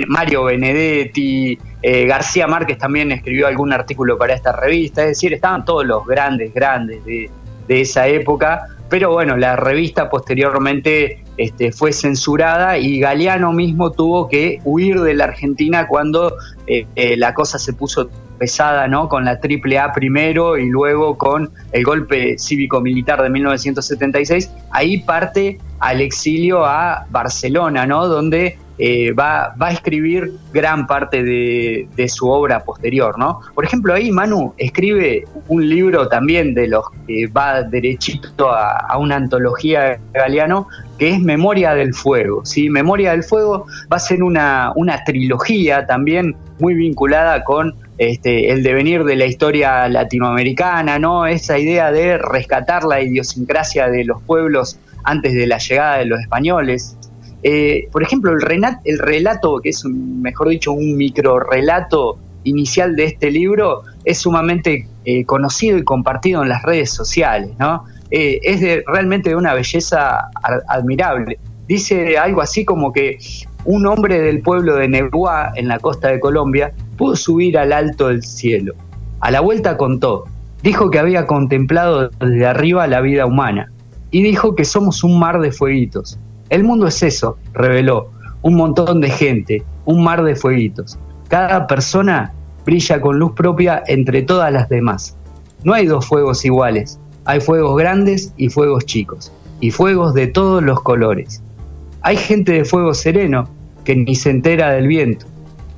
Mario 0.09 0.43
Benedetti, 0.43 1.57
eh, 1.81 2.05
García 2.05 2.45
Márquez 2.45 2.77
también 2.77 3.09
escribió 3.13 3.47
algún 3.47 3.71
artículo 3.71 4.17
para 4.17 4.33
esta 4.33 4.51
revista, 4.51 5.03
es 5.03 5.11
decir, 5.11 5.31
estaban 5.31 5.63
todos 5.63 5.85
los 5.85 6.05
grandes, 6.05 6.53
grandes 6.53 7.05
de, 7.05 7.29
de 7.69 7.81
esa 7.81 8.05
época, 8.09 8.67
pero 8.89 9.11
bueno, 9.11 9.37
la 9.37 9.55
revista 9.55 10.09
posteriormente 10.09 11.23
este, 11.37 11.71
fue 11.71 11.93
censurada 11.93 12.77
y 12.77 12.99
Galeano 12.99 13.53
mismo 13.53 13.91
tuvo 13.91 14.27
que 14.27 14.59
huir 14.63 14.99
de 15.01 15.13
la 15.13 15.25
Argentina 15.25 15.87
cuando 15.87 16.35
la 16.95 17.33
cosa 17.33 17.57
se 17.57 17.73
puso 17.73 18.09
pesada, 18.39 18.87
¿no? 18.87 19.09
Con 19.09 19.25
la 19.25 19.39
AAA 19.39 19.93
primero 19.93 20.57
y 20.57 20.69
luego 20.69 21.17
con 21.17 21.51
el 21.71 21.83
golpe 21.83 22.37
cívico-militar 22.39 23.21
de 23.21 23.29
1976, 23.29 24.51
ahí 24.71 24.99
parte 25.01 25.59
al 25.79 26.01
exilio 26.01 26.65
a 26.65 27.05
Barcelona, 27.11 27.85
¿no? 27.85 28.07
Donde 28.07 28.57
eh, 28.81 29.11
va, 29.11 29.53
va, 29.61 29.67
a 29.67 29.71
escribir 29.71 30.31
gran 30.53 30.87
parte 30.87 31.21
de, 31.21 32.07
su 32.07 32.29
obra 32.29 32.63
posterior, 32.63 33.19
¿no? 33.19 33.41
Por 33.53 33.65
ejemplo, 33.65 33.93
ahí 33.93 34.09
Manu 34.09 34.53
escribe 34.57 35.25
un 35.49 35.67
libro 35.67 36.07
también 36.07 36.53
de 36.53 36.69
los 36.69 36.85
que 37.05 37.27
va 37.27 37.61
derechito 37.61 38.49
a, 38.49 38.97
una 38.97 39.17
antología 39.17 39.81
de 39.81 39.99
Galeano, 40.13 40.69
que 40.97 41.09
es 41.09 41.19
Memoria 41.19 41.73
del 41.75 41.93
Fuego, 41.93 42.45
¿sí? 42.45 42.69
Memoria 42.69 43.11
del 43.11 43.23
Fuego 43.23 43.65
va 43.91 43.97
a 43.97 43.99
ser 43.99 44.23
una, 44.23 44.71
una 44.75 45.03
trilogía 45.03 45.85
también 45.85 46.37
muy 46.59 46.73
vinculada 46.73 47.43
con 47.43 47.75
este, 47.99 48.49
el 48.49 48.63
devenir 48.63 49.03
de 49.03 49.17
la 49.17 49.25
historia 49.25 49.89
latinoamericana, 49.89 50.97
¿no? 50.99 51.27
Esa 51.27 51.59
idea 51.59 51.91
de 51.91 52.17
rescatar 52.17 52.85
la 52.85 53.01
idiosincrasia 53.01 53.89
de 53.89 54.05
los 54.05 54.21
pueblos 54.21 54.79
antes 55.03 55.33
de 55.33 55.45
la 55.45 55.57
llegada 55.57 55.97
de 55.97 56.05
los 56.05 56.21
españoles. 56.21 56.95
Eh, 57.43 57.89
por 57.91 58.01
ejemplo, 58.01 58.31
el, 58.31 58.39
el 58.85 58.99
relato, 58.99 59.59
que 59.59 59.69
es, 59.69 59.83
mejor 59.85 60.47
dicho, 60.47 60.71
un 60.71 60.95
micro 60.95 61.41
relato 61.41 62.17
inicial 62.45 62.95
de 62.95 63.03
este 63.03 63.31
libro, 63.31 63.83
es 64.05 64.19
sumamente 64.19 64.87
eh, 65.03 65.25
conocido 65.25 65.77
y 65.77 65.83
compartido 65.83 66.41
en 66.41 66.47
las 66.47 66.63
redes 66.63 66.91
sociales, 66.91 67.51
¿no? 67.59 67.83
Eh, 68.11 68.39
es 68.43 68.61
de, 68.61 68.81
realmente 68.87 69.31
de 69.31 69.35
una 69.35 69.53
belleza 69.53 70.29
admirable. 70.69 71.37
Dice 71.67 72.17
algo 72.17 72.41
así 72.41 72.63
como 72.63 72.93
que 72.93 73.17
un 73.65 73.85
hombre 73.85 74.21
del 74.21 74.39
pueblo 74.41 74.77
de 74.77 74.87
Nebuá, 74.87 75.51
en 75.55 75.67
la 75.67 75.79
costa 75.79 76.07
de 76.07 76.21
Colombia, 76.21 76.73
pudo 76.99 77.15
subir 77.15 77.57
al 77.57 77.71
alto 77.71 78.09
del 78.09 78.21
cielo. 78.23 78.73
A 79.21 79.31
la 79.31 79.39
vuelta 79.39 79.77
contó, 79.77 80.25
dijo 80.61 80.91
que 80.91 80.99
había 80.99 81.25
contemplado 81.27 82.09
desde 82.19 82.45
arriba 82.45 82.87
la 82.87 82.99
vida 82.99 83.25
humana 83.25 83.71
y 84.11 84.21
dijo 84.21 84.53
que 84.53 84.65
somos 84.65 85.01
un 85.05 85.17
mar 85.17 85.39
de 85.39 85.53
fueguitos. 85.53 86.19
El 86.49 86.65
mundo 86.65 86.87
es 86.87 87.01
eso, 87.01 87.37
reveló, 87.53 88.09
un 88.41 88.55
montón 88.55 88.99
de 88.99 89.09
gente, 89.09 89.63
un 89.85 90.03
mar 90.03 90.23
de 90.23 90.35
fueguitos. 90.35 90.99
Cada 91.29 91.67
persona 91.67 92.33
brilla 92.65 92.99
con 92.99 93.17
luz 93.17 93.31
propia 93.31 93.81
entre 93.87 94.21
todas 94.21 94.51
las 94.51 94.67
demás. 94.67 95.15
No 95.63 95.73
hay 95.73 95.85
dos 95.85 96.05
fuegos 96.05 96.43
iguales, 96.43 96.99
hay 97.23 97.39
fuegos 97.39 97.77
grandes 97.77 98.33
y 98.35 98.49
fuegos 98.49 98.85
chicos, 98.85 99.31
y 99.61 99.71
fuegos 99.71 100.13
de 100.13 100.27
todos 100.27 100.61
los 100.61 100.81
colores. 100.81 101.41
Hay 102.01 102.17
gente 102.17 102.51
de 102.51 102.65
fuego 102.65 102.93
sereno 102.93 103.47
que 103.85 103.95
ni 103.95 104.15
se 104.15 104.31
entera 104.31 104.71
del 104.71 104.87
viento, 104.87 105.25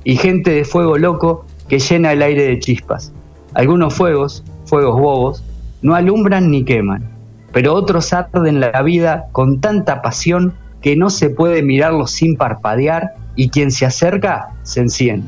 y 0.04 0.16
gente 0.16 0.50
de 0.50 0.64
fuego 0.64 0.98
loco 0.98 1.46
que 1.68 1.78
llena 1.78 2.12
el 2.12 2.22
aire 2.22 2.44
de 2.44 2.58
chispas. 2.58 3.12
Algunos 3.54 3.94
fuegos, 3.94 4.44
fuegos 4.64 5.00
bobos, 5.00 5.44
no 5.82 5.94
alumbran 5.94 6.50
ni 6.50 6.64
queman, 6.64 7.08
pero 7.52 7.74
otros 7.74 8.12
arden 8.12 8.60
la 8.60 8.82
vida 8.82 9.26
con 9.32 9.60
tanta 9.60 10.02
pasión 10.02 10.54
que 10.80 10.96
no 10.96 11.10
se 11.10 11.30
puede 11.30 11.62
mirarlos 11.62 12.10
sin 12.10 12.36
parpadear 12.36 13.14
y 13.36 13.48
quien 13.48 13.70
se 13.70 13.86
acerca 13.86 14.50
se 14.62 14.80
enciende. 14.80 15.26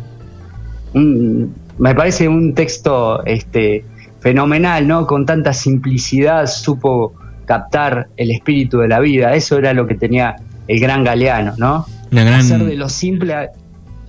me 0.93 1.95
parece 1.95 2.29
un 2.29 2.55
texto 2.55 3.25
este, 3.25 3.85
fenomenal, 4.21 4.87
¿no? 4.87 5.07
Con 5.07 5.27
tanta 5.27 5.53
simplicidad 5.53 6.47
supo 6.47 7.15
captar 7.47 8.09
el 8.17 8.31
espíritu 8.31 8.79
de 8.79 8.89
la 8.89 9.01
vida. 9.01 9.35
Eso 9.35 9.59
era 9.59 9.75
lo 9.75 9.87
que 9.87 9.95
tenía 9.95 10.37
el 10.67 10.81
gran 10.81 11.05
Galeano, 11.05 11.55
¿no? 11.59 11.87
Hacer 12.17 12.65
de 12.65 12.77
lo 12.77 12.89
simple 12.89 13.51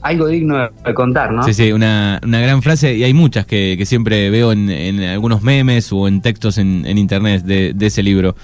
algo 0.06 0.28
digno 0.28 0.70
de 0.86 0.94
contar, 0.94 1.32
¿no? 1.32 1.42
Sí, 1.44 1.54
sí, 1.56 1.72
una, 1.72 2.20
gran 2.22 2.62
frase 2.62 2.96
y 2.96 3.04
hay 3.04 3.14
muchas 3.14 3.48
que, 3.48 3.82
siempre 3.86 4.30
veo 4.30 4.52
en, 4.52 5.02
algunos 5.02 5.42
memes 5.42 5.92
o 5.92 6.08
en 6.08 6.22
textos 6.22 6.60
en, 6.60 6.86
internet 6.98 7.44
de, 7.44 7.76
ese 7.80 8.04
libro. 8.04 8.36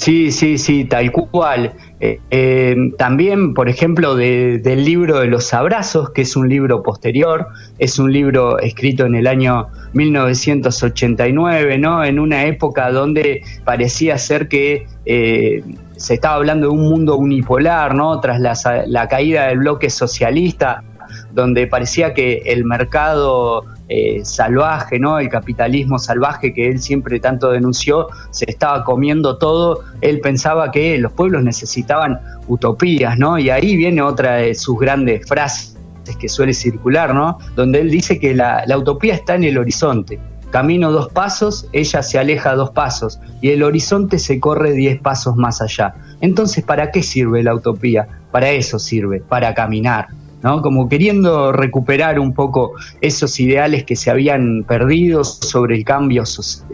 Sí, 0.00 0.32
sí, 0.32 0.56
sí, 0.56 0.86
tal 0.86 1.12
cual. 1.12 1.74
Eh, 2.00 2.18
eh, 2.30 2.74
también, 2.96 3.52
por 3.52 3.68
ejemplo, 3.68 4.14
del 4.14 4.82
libro 4.82 5.20
de 5.20 5.26
los 5.26 5.52
abrazos, 5.52 6.08
que 6.08 6.22
es 6.22 6.36
un 6.36 6.48
libro 6.48 6.82
posterior, 6.82 7.48
es 7.78 7.98
un 7.98 8.10
libro 8.10 8.58
escrito 8.60 9.04
en 9.04 9.14
el 9.14 9.26
año 9.26 9.68
1989, 9.92 11.76
¿no? 11.76 12.02
En 12.02 12.18
una 12.18 12.46
época 12.46 12.90
donde 12.90 13.42
parecía 13.66 14.16
ser 14.16 14.48
que 14.48 14.86
eh, 15.04 15.62
se 15.98 16.14
estaba 16.14 16.36
hablando 16.36 16.68
de 16.68 16.72
un 16.72 16.88
mundo 16.88 17.18
unipolar, 17.18 17.94
¿no? 17.94 18.18
Tras 18.20 18.40
la, 18.40 19.06
caída 19.06 19.48
del 19.48 19.58
bloque 19.58 19.90
socialista, 19.90 20.82
donde 21.32 21.66
parecía 21.66 22.14
que 22.14 22.42
el 22.46 22.64
mercado 22.64 23.64
eh, 23.88 24.20
salvaje, 24.24 24.98
¿no? 24.98 25.18
El 25.18 25.28
capitalismo 25.28 25.98
salvaje 25.98 26.52
que 26.52 26.68
él 26.68 26.80
siempre 26.80 27.18
tanto 27.20 27.50
denunció, 27.50 28.08
se 28.30 28.44
estaba 28.48 28.84
comiendo 28.84 29.38
todo. 29.38 29.82
Él 30.00 30.20
pensaba 30.20 30.70
que 30.70 30.96
los 30.98 31.12
pueblos 31.12 31.42
necesitaban 31.42 32.20
utopías, 32.46 33.18
¿no? 33.18 33.38
Y 33.38 33.50
ahí 33.50 33.76
viene 33.76 34.02
otra 34.02 34.36
de 34.36 34.54
sus 34.54 34.78
grandes 34.78 35.26
frases 35.26 35.76
que 36.18 36.28
suele 36.28 36.54
circular, 36.54 37.14
¿no? 37.14 37.38
Donde 37.54 37.80
él 37.80 37.90
dice 37.90 38.18
que 38.18 38.34
la, 38.34 38.64
la 38.66 38.78
utopía 38.78 39.14
está 39.14 39.34
en 39.36 39.44
el 39.44 39.58
horizonte. 39.58 40.18
Camino 40.50 40.90
dos 40.90 41.08
pasos, 41.12 41.68
ella 41.72 42.02
se 42.02 42.18
aleja 42.18 42.56
dos 42.56 42.70
pasos 42.70 43.20
y 43.40 43.50
el 43.50 43.62
horizonte 43.62 44.18
se 44.18 44.40
corre 44.40 44.72
diez 44.72 45.00
pasos 45.00 45.36
más 45.36 45.62
allá. 45.62 45.94
Entonces, 46.20 46.64
¿para 46.64 46.90
qué 46.90 47.04
sirve 47.04 47.44
la 47.44 47.54
utopía? 47.54 48.08
Para 48.32 48.50
eso 48.50 48.80
sirve, 48.80 49.20
para 49.20 49.54
caminar, 49.54 50.08
¿no? 50.42 50.62
Como 50.62 50.88
queriendo 50.88 51.52
recuperar 51.52 52.18
un 52.18 52.32
poco 52.32 52.72
esos 53.00 53.38
ideales 53.40 53.84
que 53.84 53.96
se 53.96 54.10
habían 54.10 54.64
perdido 54.64 55.24
sobre 55.24 55.76
el 55.76 55.84
cambio 55.84 56.24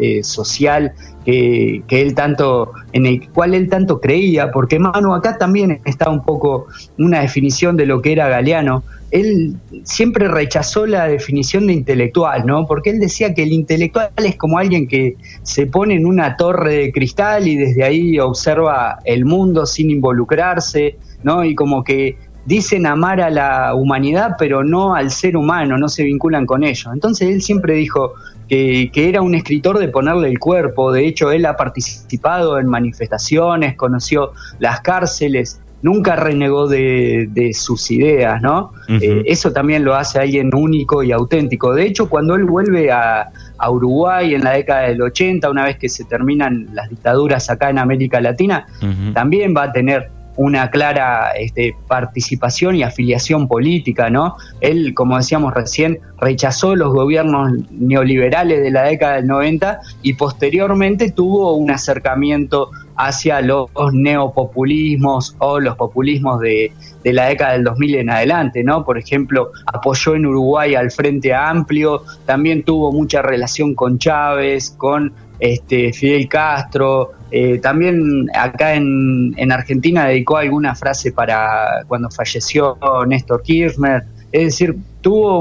eh, 0.01 0.23
social 0.23 0.93
que, 1.27 1.83
él 1.89 2.15
tanto, 2.15 2.73
en 2.93 3.07
el 3.07 3.29
cual 3.31 3.55
él 3.55 3.69
tanto 3.69 4.01
creía, 4.01 4.53
porque 4.53 4.79
Manu 4.79 5.13
acá 5.13 5.37
también 5.37 5.81
está 5.85 6.09
un 6.09 6.23
poco 6.25 6.67
una 6.99 7.21
definición 7.21 7.77
de 7.77 7.87
lo 7.87 8.01
que 8.01 8.13
era 8.13 8.29
Galeano. 8.29 8.85
Él 9.11 9.57
siempre 9.83 10.29
rechazó 10.29 10.87
la 10.87 11.07
definición 11.09 11.67
de 11.67 11.73
intelectual, 11.73 12.47
¿no? 12.47 12.67
Porque 12.67 12.91
él 12.91 13.01
decía 13.01 13.35
que 13.35 13.43
el 13.43 13.53
intelectual 13.53 14.11
es 14.17 14.37
como 14.37 14.59
alguien 14.59 14.87
que 14.87 15.17
se 15.43 15.67
pone 15.67 15.95
en 15.95 16.07
una 16.07 16.37
torre 16.37 16.75
de 16.75 16.93
cristal 16.93 17.49
y 17.49 17.57
desde 17.57 17.83
ahí 17.83 18.19
observa 18.19 18.99
el 19.05 19.25
mundo 19.25 19.67
sin 19.67 19.91
involucrarse, 19.91 20.97
¿no? 21.23 21.45
Y 21.45 21.55
como 21.55 21.83
que 21.83 22.17
dicen 22.47 22.87
amar 22.87 23.21
a 23.21 23.29
la 23.29 23.75
humanidad, 23.75 24.37
pero 24.39 24.65
no 24.65 24.95
al 24.95 25.11
ser 25.11 25.37
humano, 25.37 25.77
no 25.77 25.89
se 25.89 26.05
vinculan 26.05 26.47
con 26.47 26.65
ello. 26.65 26.93
Entonces 26.93 27.29
él 27.29 27.43
siempre 27.43 27.75
dijo 27.75 28.15
que, 28.49 28.91
era 28.95 29.21
un 29.21 29.35
escritor 29.35 29.79
de 29.79 29.89
ponerle 29.89 30.29
el 30.29 30.39
cuerpo, 30.39 30.93
de 30.93 31.07
hecho 31.07 31.33
él 31.33 31.45
ha 31.47 31.57
participado 31.57 32.59
en 32.59 32.67
manifestaciones, 32.67 33.77
conoció 33.77 34.33
las 34.61 34.81
cárceles, 34.81 35.61
nunca 35.83 36.15
renegó 36.17 36.69
de, 36.69 37.51
sus 37.53 37.91
ideas, 37.91 38.41
¿no? 38.41 38.73
Eh, 38.89 39.23
eso 39.27 39.53
también 39.53 39.85
lo 39.85 39.95
hace 39.95 40.21
alguien 40.21 40.51
único 40.55 41.03
y 41.03 41.13
auténtico. 41.13 41.75
De 41.75 41.85
hecho, 41.85 42.09
cuando 42.09 42.37
él 42.37 42.45
vuelve 42.45 42.91
a, 42.91 43.29
Uruguay 43.69 44.35
en 44.35 44.45
la 44.45 44.53
década 44.53 44.83
del 44.83 45.01
80, 45.01 45.51
una 45.51 45.65
vez 45.65 45.79
que 45.79 45.89
se 45.89 46.05
terminan 46.05 46.69
las 46.75 46.91
dictaduras 46.91 47.49
acá 47.49 47.71
en 47.71 47.79
América 47.79 48.21
Latina, 48.21 48.67
también 49.15 49.55
va 49.57 49.65
a 49.65 49.73
tener 49.73 50.11
una 50.37 50.71
clara 50.71 51.31
este, 51.33 51.75
participación 51.89 52.77
y 52.77 52.83
afiliación 52.83 53.49
política, 53.49 54.11
¿no? 54.11 54.37
Él, 54.61 54.95
como 54.95 55.17
decíamos 55.17 55.55
recién, 55.55 55.99
rechazó 56.19 56.77
los 56.77 56.93
gobiernos 56.93 57.53
neoliberales 57.71 58.63
de 58.63 58.71
la 58.71 58.83
década 58.85 59.17
del 59.17 59.27
90 59.27 59.81
y 60.03 60.15
posteriormente 60.15 61.11
tuvo 61.11 61.55
un 61.55 61.71
acercamiento 61.71 62.71
hacia 62.97 63.41
los 63.43 63.69
neopopulismos 63.93 65.37
o 65.39 65.61
los 65.61 65.77
populismos 65.77 66.41
de, 66.41 66.73
de, 67.05 67.13
la 67.13 67.27
década 67.27 67.53
del 67.53 67.65
2000 67.65 67.95
en 67.97 68.11
adelante, 68.11 68.65
¿no? 68.65 68.85
Por 68.85 68.99
ejemplo, 68.99 69.51
apoyó 69.67 70.15
en 70.15 70.27
Uruguay 70.27 70.75
al 70.75 70.91
Frente 70.91 71.35
Amplio, 71.35 72.03
también 72.25 72.63
tuvo 72.63 72.93
mucha 72.93 73.21
relación 73.21 73.75
con 73.75 73.99
Chávez, 73.99 74.75
con 74.79 75.13
este, 75.39 75.93
Fidel 75.93 76.29
Castro, 76.29 77.13
eh, 77.31 77.59
también 77.59 78.29
acá 78.35 78.75
en, 78.75 79.35
Argentina 79.51 80.07
dedicó 80.07 80.37
alguna 80.37 80.75
frase 80.75 81.13
para 81.13 81.85
cuando 81.89 82.11
falleció 82.11 82.79
Néstor 83.07 83.43
Kirchner, 83.43 84.05
es 84.33 84.45
decir, 84.45 84.77
tuvo 85.01 85.41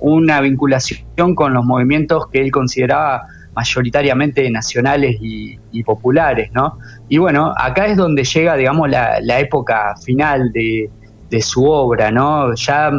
una 0.00 0.40
vinculación 0.40 1.34
con 1.34 1.54
los 1.54 1.64
movimientos 1.64 2.28
que 2.28 2.40
él 2.40 2.50
consideraba 2.50 3.22
mayoritariamente 3.54 4.48
nacionales 4.50 5.16
y, 5.20 5.58
populares, 5.82 6.50
¿no? 6.52 6.78
Y 7.08 7.18
bueno, 7.18 7.54
acá 7.56 7.86
es 7.86 7.96
donde 7.96 8.24
llega, 8.24 8.56
digamos, 8.56 8.90
la, 8.90 9.40
época 9.40 9.94
final 10.04 10.52
de, 10.52 10.90
su 11.40 11.64
obra, 11.64 12.10
¿no? 12.10 12.54
Ya 12.54 12.90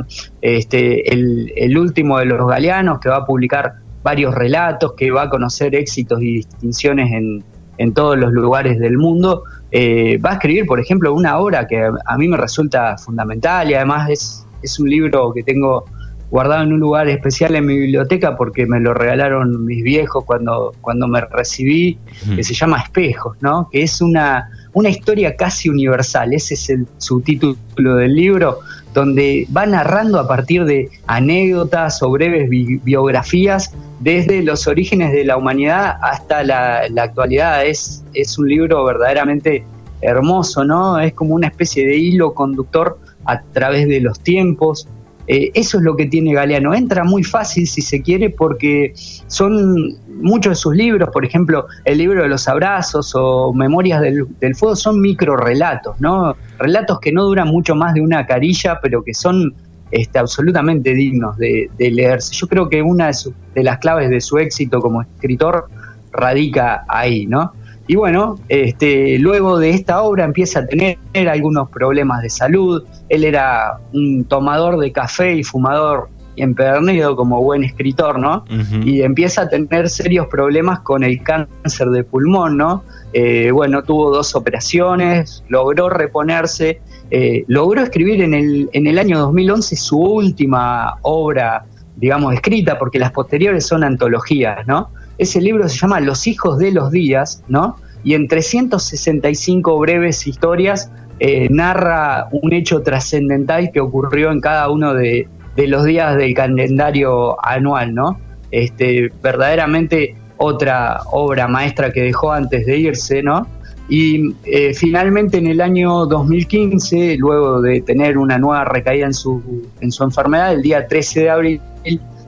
este, 0.42 1.14
el, 1.14 1.52
el 1.56 1.78
último 1.78 2.20
de 2.20 2.26
los 2.26 2.48
galeanos 2.48 3.00
que 3.00 3.10
va 3.10 3.18
a 3.18 3.26
publicar 3.26 3.76
varios 4.04 4.34
relatos, 4.34 4.94
que 4.94 5.12
va 5.12 5.24
a 5.24 5.30
conocer 5.30 5.76
éxitos 5.76 6.22
y 6.22 6.36
distinciones 6.36 7.12
en, 7.12 7.44
en 7.80 7.94
todos 7.94 8.18
los 8.18 8.32
lugares 8.32 8.78
del 8.78 8.98
mundo, 8.98 9.44
eh, 9.72 10.20
va 10.24 10.32
a 10.32 10.34
escribir, 10.34 10.66
por 10.66 10.80
ejemplo, 10.80 11.14
una 11.14 11.40
obra 11.40 11.66
que 11.66 11.82
a 11.82 12.18
mí 12.18 12.28
me 12.28 12.38
resulta 12.38 12.98
fundamental 12.98 13.72
y 13.72 13.74
además 13.74 14.10
es, 14.10 14.46
es 14.62 14.80
un 14.80 14.90
libro 14.90 15.32
que 15.34 15.44
tengo 15.44 15.86
guardado 16.30 16.64
en 16.64 16.74
un 16.74 16.80
lugar 16.80 17.08
especial 17.08 17.56
en 17.56 17.66
mi 17.66 17.78
biblioteca 17.78 18.36
porque 18.36 18.66
me 18.68 18.80
lo 18.80 18.94
regalaron 18.94 19.66
mis 19.66 19.82
viejos 19.82 20.26
cuando, 20.26 20.74
cuando 20.82 21.08
me 21.08 21.22
recibí, 21.22 21.98
que 22.36 22.44
se 22.44 22.54
llama 22.54 22.82
Espejos, 22.82 23.38
¿no? 23.42 23.70
que 23.72 23.82
es 23.82 24.02
una, 24.02 24.50
una 24.74 24.90
historia 24.90 25.36
casi 25.36 25.70
universal, 25.70 26.34
ese 26.34 26.54
es 26.54 26.70
el 26.70 26.86
subtítulo 26.98 27.96
del 27.96 28.14
libro, 28.14 28.60
donde 28.94 29.48
va 29.56 29.66
narrando 29.66 30.20
a 30.20 30.28
partir 30.28 30.66
de 30.66 30.90
anécdotas 31.08 32.04
o 32.04 32.12
breves 32.12 32.50
biografías 32.84 33.74
desde 34.00 34.42
los 34.44 34.68
orígenes 34.68 35.12
de 35.12 35.26
la 35.26 35.38
humanidad 35.38 35.98
hasta 36.02 36.44
la, 36.44 36.88
actualidad. 36.98 37.66
Es, 37.66 38.04
es 38.14 38.38
un 38.38 38.48
libro 38.48 38.84
verdaderamente 38.86 39.66
hermoso, 40.02 40.64
¿no? 40.64 41.00
Es 41.00 41.14
como 41.14 41.36
una 41.36 41.48
especie 41.48 41.86
de 41.86 41.98
hilo 41.98 42.34
conductor 42.34 42.98
a 43.26 43.42
través 43.42 43.88
de 43.88 44.00
los 44.00 44.20
tiempos, 44.22 44.88
eh, 45.32 45.52
eso 45.54 45.78
es 45.78 45.84
lo 45.84 45.96
que 45.96 46.08
tiene 46.08 46.34
Galeano. 46.34 46.74
Entra 46.74 47.04
muy 47.04 47.24
fácil 47.24 47.68
si 47.68 47.84
se 47.84 48.02
quiere 48.02 48.32
porque 48.32 48.94
son 49.28 49.96
muchos 50.08 50.52
de 50.52 50.56
sus 50.56 50.76
libros, 50.76 51.10
por 51.14 51.24
ejemplo, 51.24 51.68
el 51.86 52.00
libro 52.00 52.24
de 52.24 52.30
los 52.30 52.48
abrazos 52.48 53.14
o 53.14 53.54
Memorias 53.54 54.02
del, 54.02 54.26
Fuego, 54.56 54.76
son 54.76 55.00
micro 55.00 55.38
relatos, 55.38 56.02
¿no? 56.02 56.36
Relatos 56.58 57.00
que 57.00 57.12
no 57.12 57.26
duran 57.26 57.48
mucho 57.48 57.76
más 57.76 57.94
de 57.94 58.02
una 58.02 58.26
carilla, 58.26 58.80
pero 58.82 59.04
que 59.04 59.14
son 59.14 59.54
este, 59.92 60.20
absolutamente 60.20 60.94
dignos 60.94 61.38
de, 61.38 61.70
leerse. 61.78 62.34
Yo 62.36 62.48
creo 62.48 62.70
que 62.70 62.82
una 62.82 63.08
de, 63.08 63.14
de 63.56 63.64
las 63.64 63.80
claves 63.80 64.10
de 64.10 64.22
su 64.22 64.38
éxito 64.38 64.80
como 64.80 65.02
escritor 65.02 65.68
radica 66.12 66.84
ahí, 66.88 67.26
¿no? 67.26 67.54
Y 67.90 67.96
bueno, 67.96 68.36
este, 68.50 69.18
luego 69.18 69.58
de 69.58 69.72
esta 69.72 70.04
obra 70.04 70.24
empieza 70.24 70.60
a 70.60 70.68
tener 70.68 71.00
algunos 71.28 71.72
problemas 71.72 72.22
de 72.22 72.30
salud. 72.30 72.84
Él 73.10 73.24
era 73.24 73.80
un 73.94 74.26
tomador 74.26 74.78
de 74.78 74.92
café 74.92 75.34
y 75.34 75.44
fumador 75.44 76.08
empedernido 76.36 77.16
como 77.16 77.42
buen 77.42 77.64
escritor, 77.64 78.20
¿no? 78.20 78.46
Y 78.86 79.02
empieza 79.02 79.42
a 79.42 79.50
tener 79.50 79.90
serios 79.90 80.28
problemas 80.28 80.82
con 80.82 81.04
el 81.04 81.24
cáncer 81.24 81.90
de 81.90 82.04
pulmón, 82.04 82.58
¿no? 82.58 82.84
Eh, 83.12 83.50
bueno, 83.52 83.82
tuvo 83.84 84.12
dos 84.12 84.36
operaciones, 84.36 85.44
logró 85.50 85.90
reponerse, 85.90 86.82
eh, 87.12 87.44
logró 87.48 87.82
escribir 87.82 88.22
en 88.22 88.34
el, 88.34 88.70
en 88.74 88.88
el 88.88 89.00
año 89.00 89.20
2011 89.20 89.76
su 89.76 89.98
última 90.00 90.96
obra, 91.02 91.66
digamos, 91.96 92.34
escrita, 92.34 92.78
porque 92.78 93.00
las 93.00 93.12
posteriores 93.12 93.66
son 93.66 93.84
antologías, 93.84 94.66
¿no? 94.68 94.90
Ese 95.18 95.42
libro 95.42 95.68
se 95.68 95.78
llama 95.78 96.00
Los 96.00 96.28
hijos 96.28 96.60
de 96.60 96.72
los 96.72 96.92
días, 96.92 97.44
¿no? 97.48 97.78
Y 98.04 98.14
en 98.14 98.28
365 98.28 99.78
breves 99.80 100.26
historias 100.26 100.92
eh, 101.20 101.50
narra 101.50 102.30
un 102.32 102.54
hecho 102.54 102.82
trascendental 102.82 103.72
que 103.74 103.82
ocurrió 103.82 104.32
en 104.32 104.40
cada 104.40 104.70
uno 104.70 104.94
de, 104.94 105.28
los 105.58 105.84
días 105.84 106.16
del 106.16 106.34
calendario 106.34 107.36
anual, 107.46 107.94
¿no? 107.94 108.18
Este, 108.52 109.12
verdaderamente 109.22 110.16
otra 110.38 111.02
obra 111.12 111.50
maestra 111.50 111.92
que 111.92 112.04
dejó 112.04 112.32
antes 112.32 112.66
de 112.66 112.78
irse, 112.78 113.22
¿no? 113.22 113.46
Y 113.90 114.36
eh, 114.46 114.74
finalmente 114.76 115.38
en 115.38 115.48
el 115.48 115.60
año 115.62 116.06
2015, 116.06 117.18
luego 117.18 117.60
de 117.62 117.82
tener 117.82 118.20
una 118.20 118.38
nueva 118.38 118.64
recaída 118.66 119.08
en 119.08 119.14
su, 119.14 119.42
en 119.82 119.92
su 119.92 120.04
enfermedad, 120.04 120.54
el 120.54 120.62
día 120.62 120.88
13 120.88 121.22
de 121.22 121.30
abril 121.30 121.62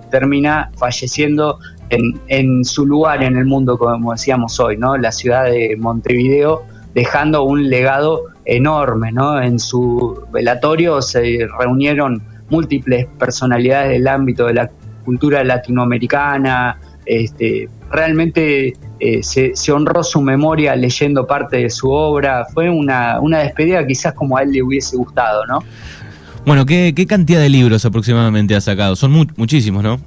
termina 0.09 0.71
falleciendo 0.75 1.59
en, 2.27 2.63
su 2.63 2.85
lugar 2.85 3.23
en 3.23 3.37
el 3.37 3.45
mundo, 3.45 3.77
como 3.77 4.11
decíamos 4.11 4.59
hoy, 4.59 4.77
¿no? 4.77 4.97
La 4.97 5.11
ciudad 5.11 5.45
de 5.45 5.75
Montevideo, 5.77 6.63
dejando 6.93 7.43
un 7.43 7.69
legado 7.69 8.23
enorme, 8.45 9.11
¿no? 9.11 9.41
En 9.41 9.59
su 9.59 10.23
velatorio 10.31 11.01
se 11.01 11.47
reunieron 11.59 12.23
múltiples 12.49 13.07
personalidades 13.19 13.91
del 13.91 14.07
ámbito 14.07 14.47
de 14.47 14.53
la 14.53 14.71
cultura 15.05 15.43
latinoamericana, 15.43 16.79
este, 17.05 17.69
realmente 17.91 18.73
eh, 19.03 19.23
se, 19.23 19.71
honró 19.71 20.03
su 20.03 20.21
memoria 20.21 20.75
leyendo 20.75 21.25
parte 21.25 21.57
de 21.57 21.71
su 21.71 21.89
obra, 21.89 22.45
fue 22.53 22.69
una, 22.69 23.19
una 23.19 23.39
despedida 23.39 23.85
quizás 23.87 24.13
como 24.13 24.37
a 24.37 24.43
él 24.43 24.51
le 24.51 24.61
hubiese 24.61 24.95
gustado, 24.95 25.43
¿no? 25.47 25.63
Bueno, 26.45 26.67
¿qué, 26.67 26.93
cantidad 27.07 27.39
de 27.39 27.49
libros 27.49 27.83
aproximadamente 27.83 28.55
ha 28.55 28.61
sacado? 28.61 28.95
Son 28.95 29.11
muchísimos, 29.37 29.81
¿no? 29.81 29.99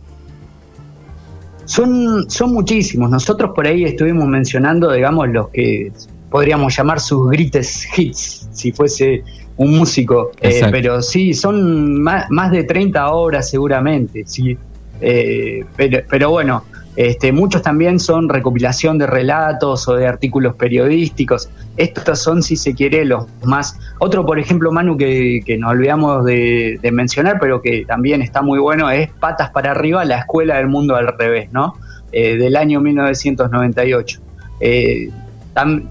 Son, 1.65 2.31
son 2.31 2.53
muchísimos. 2.53 3.11
Nosotros 3.11 3.51
por 3.53 3.67
ahí 3.67 3.83
estuvimos 3.83 4.29
mencionando, 4.29 4.93
digamos, 4.93 5.29
los 5.29 5.49
que 5.49 5.91
podríamos 6.31 6.77
llamar 6.77 7.01
sus 7.01 7.29
grites 7.31 7.89
hits, 7.99 8.49
si 8.53 8.71
fuese 8.71 9.25
un 9.57 9.77
músico. 9.77 10.31
Eh, 10.41 10.63
pero 10.71 11.03
sí, 11.03 11.35
son 11.35 12.01
más, 12.01 12.31
más, 12.31 12.53
de 12.53 12.63
30 12.63 13.11
obras 13.11 13.51
seguramente, 13.51 14.23
sí. 14.25 14.57
Eh, 15.01 15.65
pero, 15.77 15.99
pero 16.09 16.31
bueno, 16.31 16.63
este, 16.97 17.33
muchos 17.33 17.63
también 17.63 17.99
son 17.99 18.29
recopilación 18.29 18.99
de 18.99 19.07
relatos 19.07 19.89
o 19.89 19.95
de 19.97 20.07
artículos 20.07 20.55
periodísticos. 20.55 21.49
Estos 21.77 22.21
son, 22.21 22.43
si 22.43 22.57
se 22.57 22.75
quiere, 22.75 23.05
los 23.05 23.27
más. 23.45 23.79
Otro, 23.99 24.25
por 24.25 24.39
ejemplo, 24.39 24.71
Manu, 24.71 24.97
que, 24.97 25.41
que 25.45 25.59
nos 25.59 25.73
olvidamos 25.73 26.25
de, 26.25 26.79
mencionar, 26.93 27.39
pero 27.41 27.61
que 27.61 27.85
también 27.85 28.23
está 28.23 28.43
muy 28.43 28.61
bueno, 28.61 28.91
es 28.91 29.11
Patas 29.19 29.51
para 29.51 29.73
arriba, 29.73 30.05
la 30.05 30.19
escuela 30.19 30.57
del 30.57 30.69
mundo 30.69 30.95
al 30.95 31.09
revés, 31.19 31.51
¿no? 31.53 31.75
Eh, 32.13 32.37
del 32.37 32.57
año 32.57 32.81
1998. 32.81 34.21
Eh, 34.61 35.11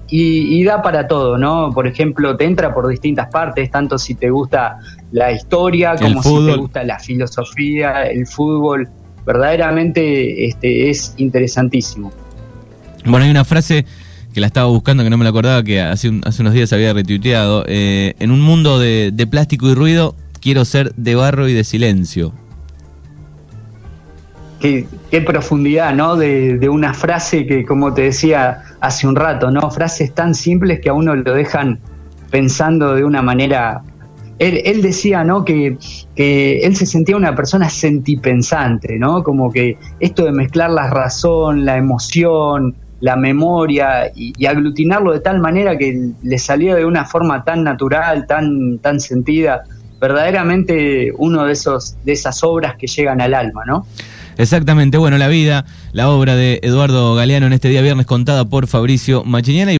y, 0.08 0.64
da 0.64 0.82
para 0.82 1.06
todo, 1.06 1.38
¿no? 1.38 1.70
Por 1.72 1.86
ejemplo, 1.86 2.36
te 2.36 2.44
entra 2.44 2.74
por 2.74 2.86
distintas 2.88 3.28
partes, 3.28 3.70
tanto 3.70 3.98
si 3.98 4.14
te 4.14 4.30
gusta 4.30 4.78
la 5.12 5.32
historia, 5.32 5.96
como 5.96 6.22
si 6.22 6.46
te 6.46 6.56
gusta 6.56 6.84
la 6.84 6.98
filosofía, 6.98 8.04
el 8.04 8.26
fútbol 8.26 8.88
verdaderamente 9.26 10.46
este, 10.46 10.90
es 10.90 11.14
interesantísimo. 11.16 12.12
Bueno, 13.04 13.24
hay 13.24 13.30
una 13.30 13.44
frase 13.44 13.84
que 14.32 14.40
la 14.40 14.48
estaba 14.48 14.66
buscando, 14.66 15.04
que 15.04 15.10
no 15.10 15.16
me 15.16 15.24
la 15.24 15.30
acordaba, 15.30 15.62
que 15.62 15.80
hace, 15.80 16.10
hace 16.24 16.42
unos 16.42 16.54
días 16.54 16.72
había 16.72 16.92
retuiteado. 16.92 17.64
Eh, 17.68 18.14
en 18.18 18.30
un 18.30 18.40
mundo 18.40 18.78
de, 18.78 19.28
plástico 19.30 19.68
y 19.68 19.74
ruido, 19.74 20.16
quiero 20.40 20.64
ser 20.64 20.92
de 20.96 21.14
barro 21.14 21.48
y 21.48 21.52
de 21.54 21.64
silencio. 21.64 22.32
Qué, 24.60 24.86
profundidad, 25.26 25.94
¿no? 25.94 26.16
De, 26.16 26.58
de, 26.58 26.68
una 26.70 26.94
frase 26.94 27.46
que, 27.46 27.66
como 27.66 27.92
te 27.92 28.02
decía 28.02 28.62
hace 28.80 29.06
un 29.06 29.14
rato, 29.14 29.50
¿no? 29.50 29.70
Frases 29.70 30.14
tan 30.14 30.34
simples 30.34 30.80
que 30.80 30.88
a 30.88 30.94
uno 30.94 31.14
lo 31.14 31.34
dejan 31.34 31.78
pensando 32.30 32.94
de 32.94 33.04
una 33.04 33.20
manera 33.20 33.82
él, 34.38 34.82
decía, 34.82 35.24
¿no? 35.24 35.44
Que, 35.44 35.76
él 36.16 36.76
se 36.76 36.86
sentía 36.86 37.16
una 37.16 37.34
persona 37.34 37.68
sentipensante, 37.68 38.98
¿no? 38.98 39.22
Como 39.22 39.52
que 39.52 39.78
esto 40.00 40.24
de 40.24 40.32
mezclar 40.32 40.70
la 40.70 40.90
razón, 40.90 41.64
la 41.64 41.76
emoción, 41.76 42.74
la 43.00 43.16
memoria 43.16 44.10
y, 44.14 44.46
aglutinarlo 44.46 45.12
de 45.12 45.20
tal 45.20 45.40
manera 45.40 45.76
que 45.76 46.10
le 46.22 46.38
salía 46.38 46.74
de 46.74 46.84
una 46.84 47.04
forma 47.04 47.44
tan 47.44 47.64
natural, 47.64 48.26
tan, 48.26 48.78
tan 48.78 49.00
sentida, 49.00 49.64
verdaderamente 50.00 51.12
uno 51.16 51.44
de 51.44 51.52
esos, 51.52 51.96
de 52.04 52.12
esas 52.12 52.42
obras 52.42 52.76
que 52.76 52.86
llegan 52.86 53.20
al 53.20 53.34
alma, 53.34 53.64
¿no? 53.66 53.86
Exactamente, 54.36 54.98
bueno, 54.98 55.16
la 55.16 55.28
vida, 55.28 55.64
la 55.92 56.08
obra 56.08 56.34
de 56.34 56.58
Eduardo 56.62 57.14
Galeano 57.14 57.46
en 57.46 57.52
este 57.52 57.68
día 57.68 57.82
viernes 57.82 58.06
contada 58.06 58.44
por 58.44 58.66
Fabricio 58.66 59.22
Machiniana. 59.24 59.72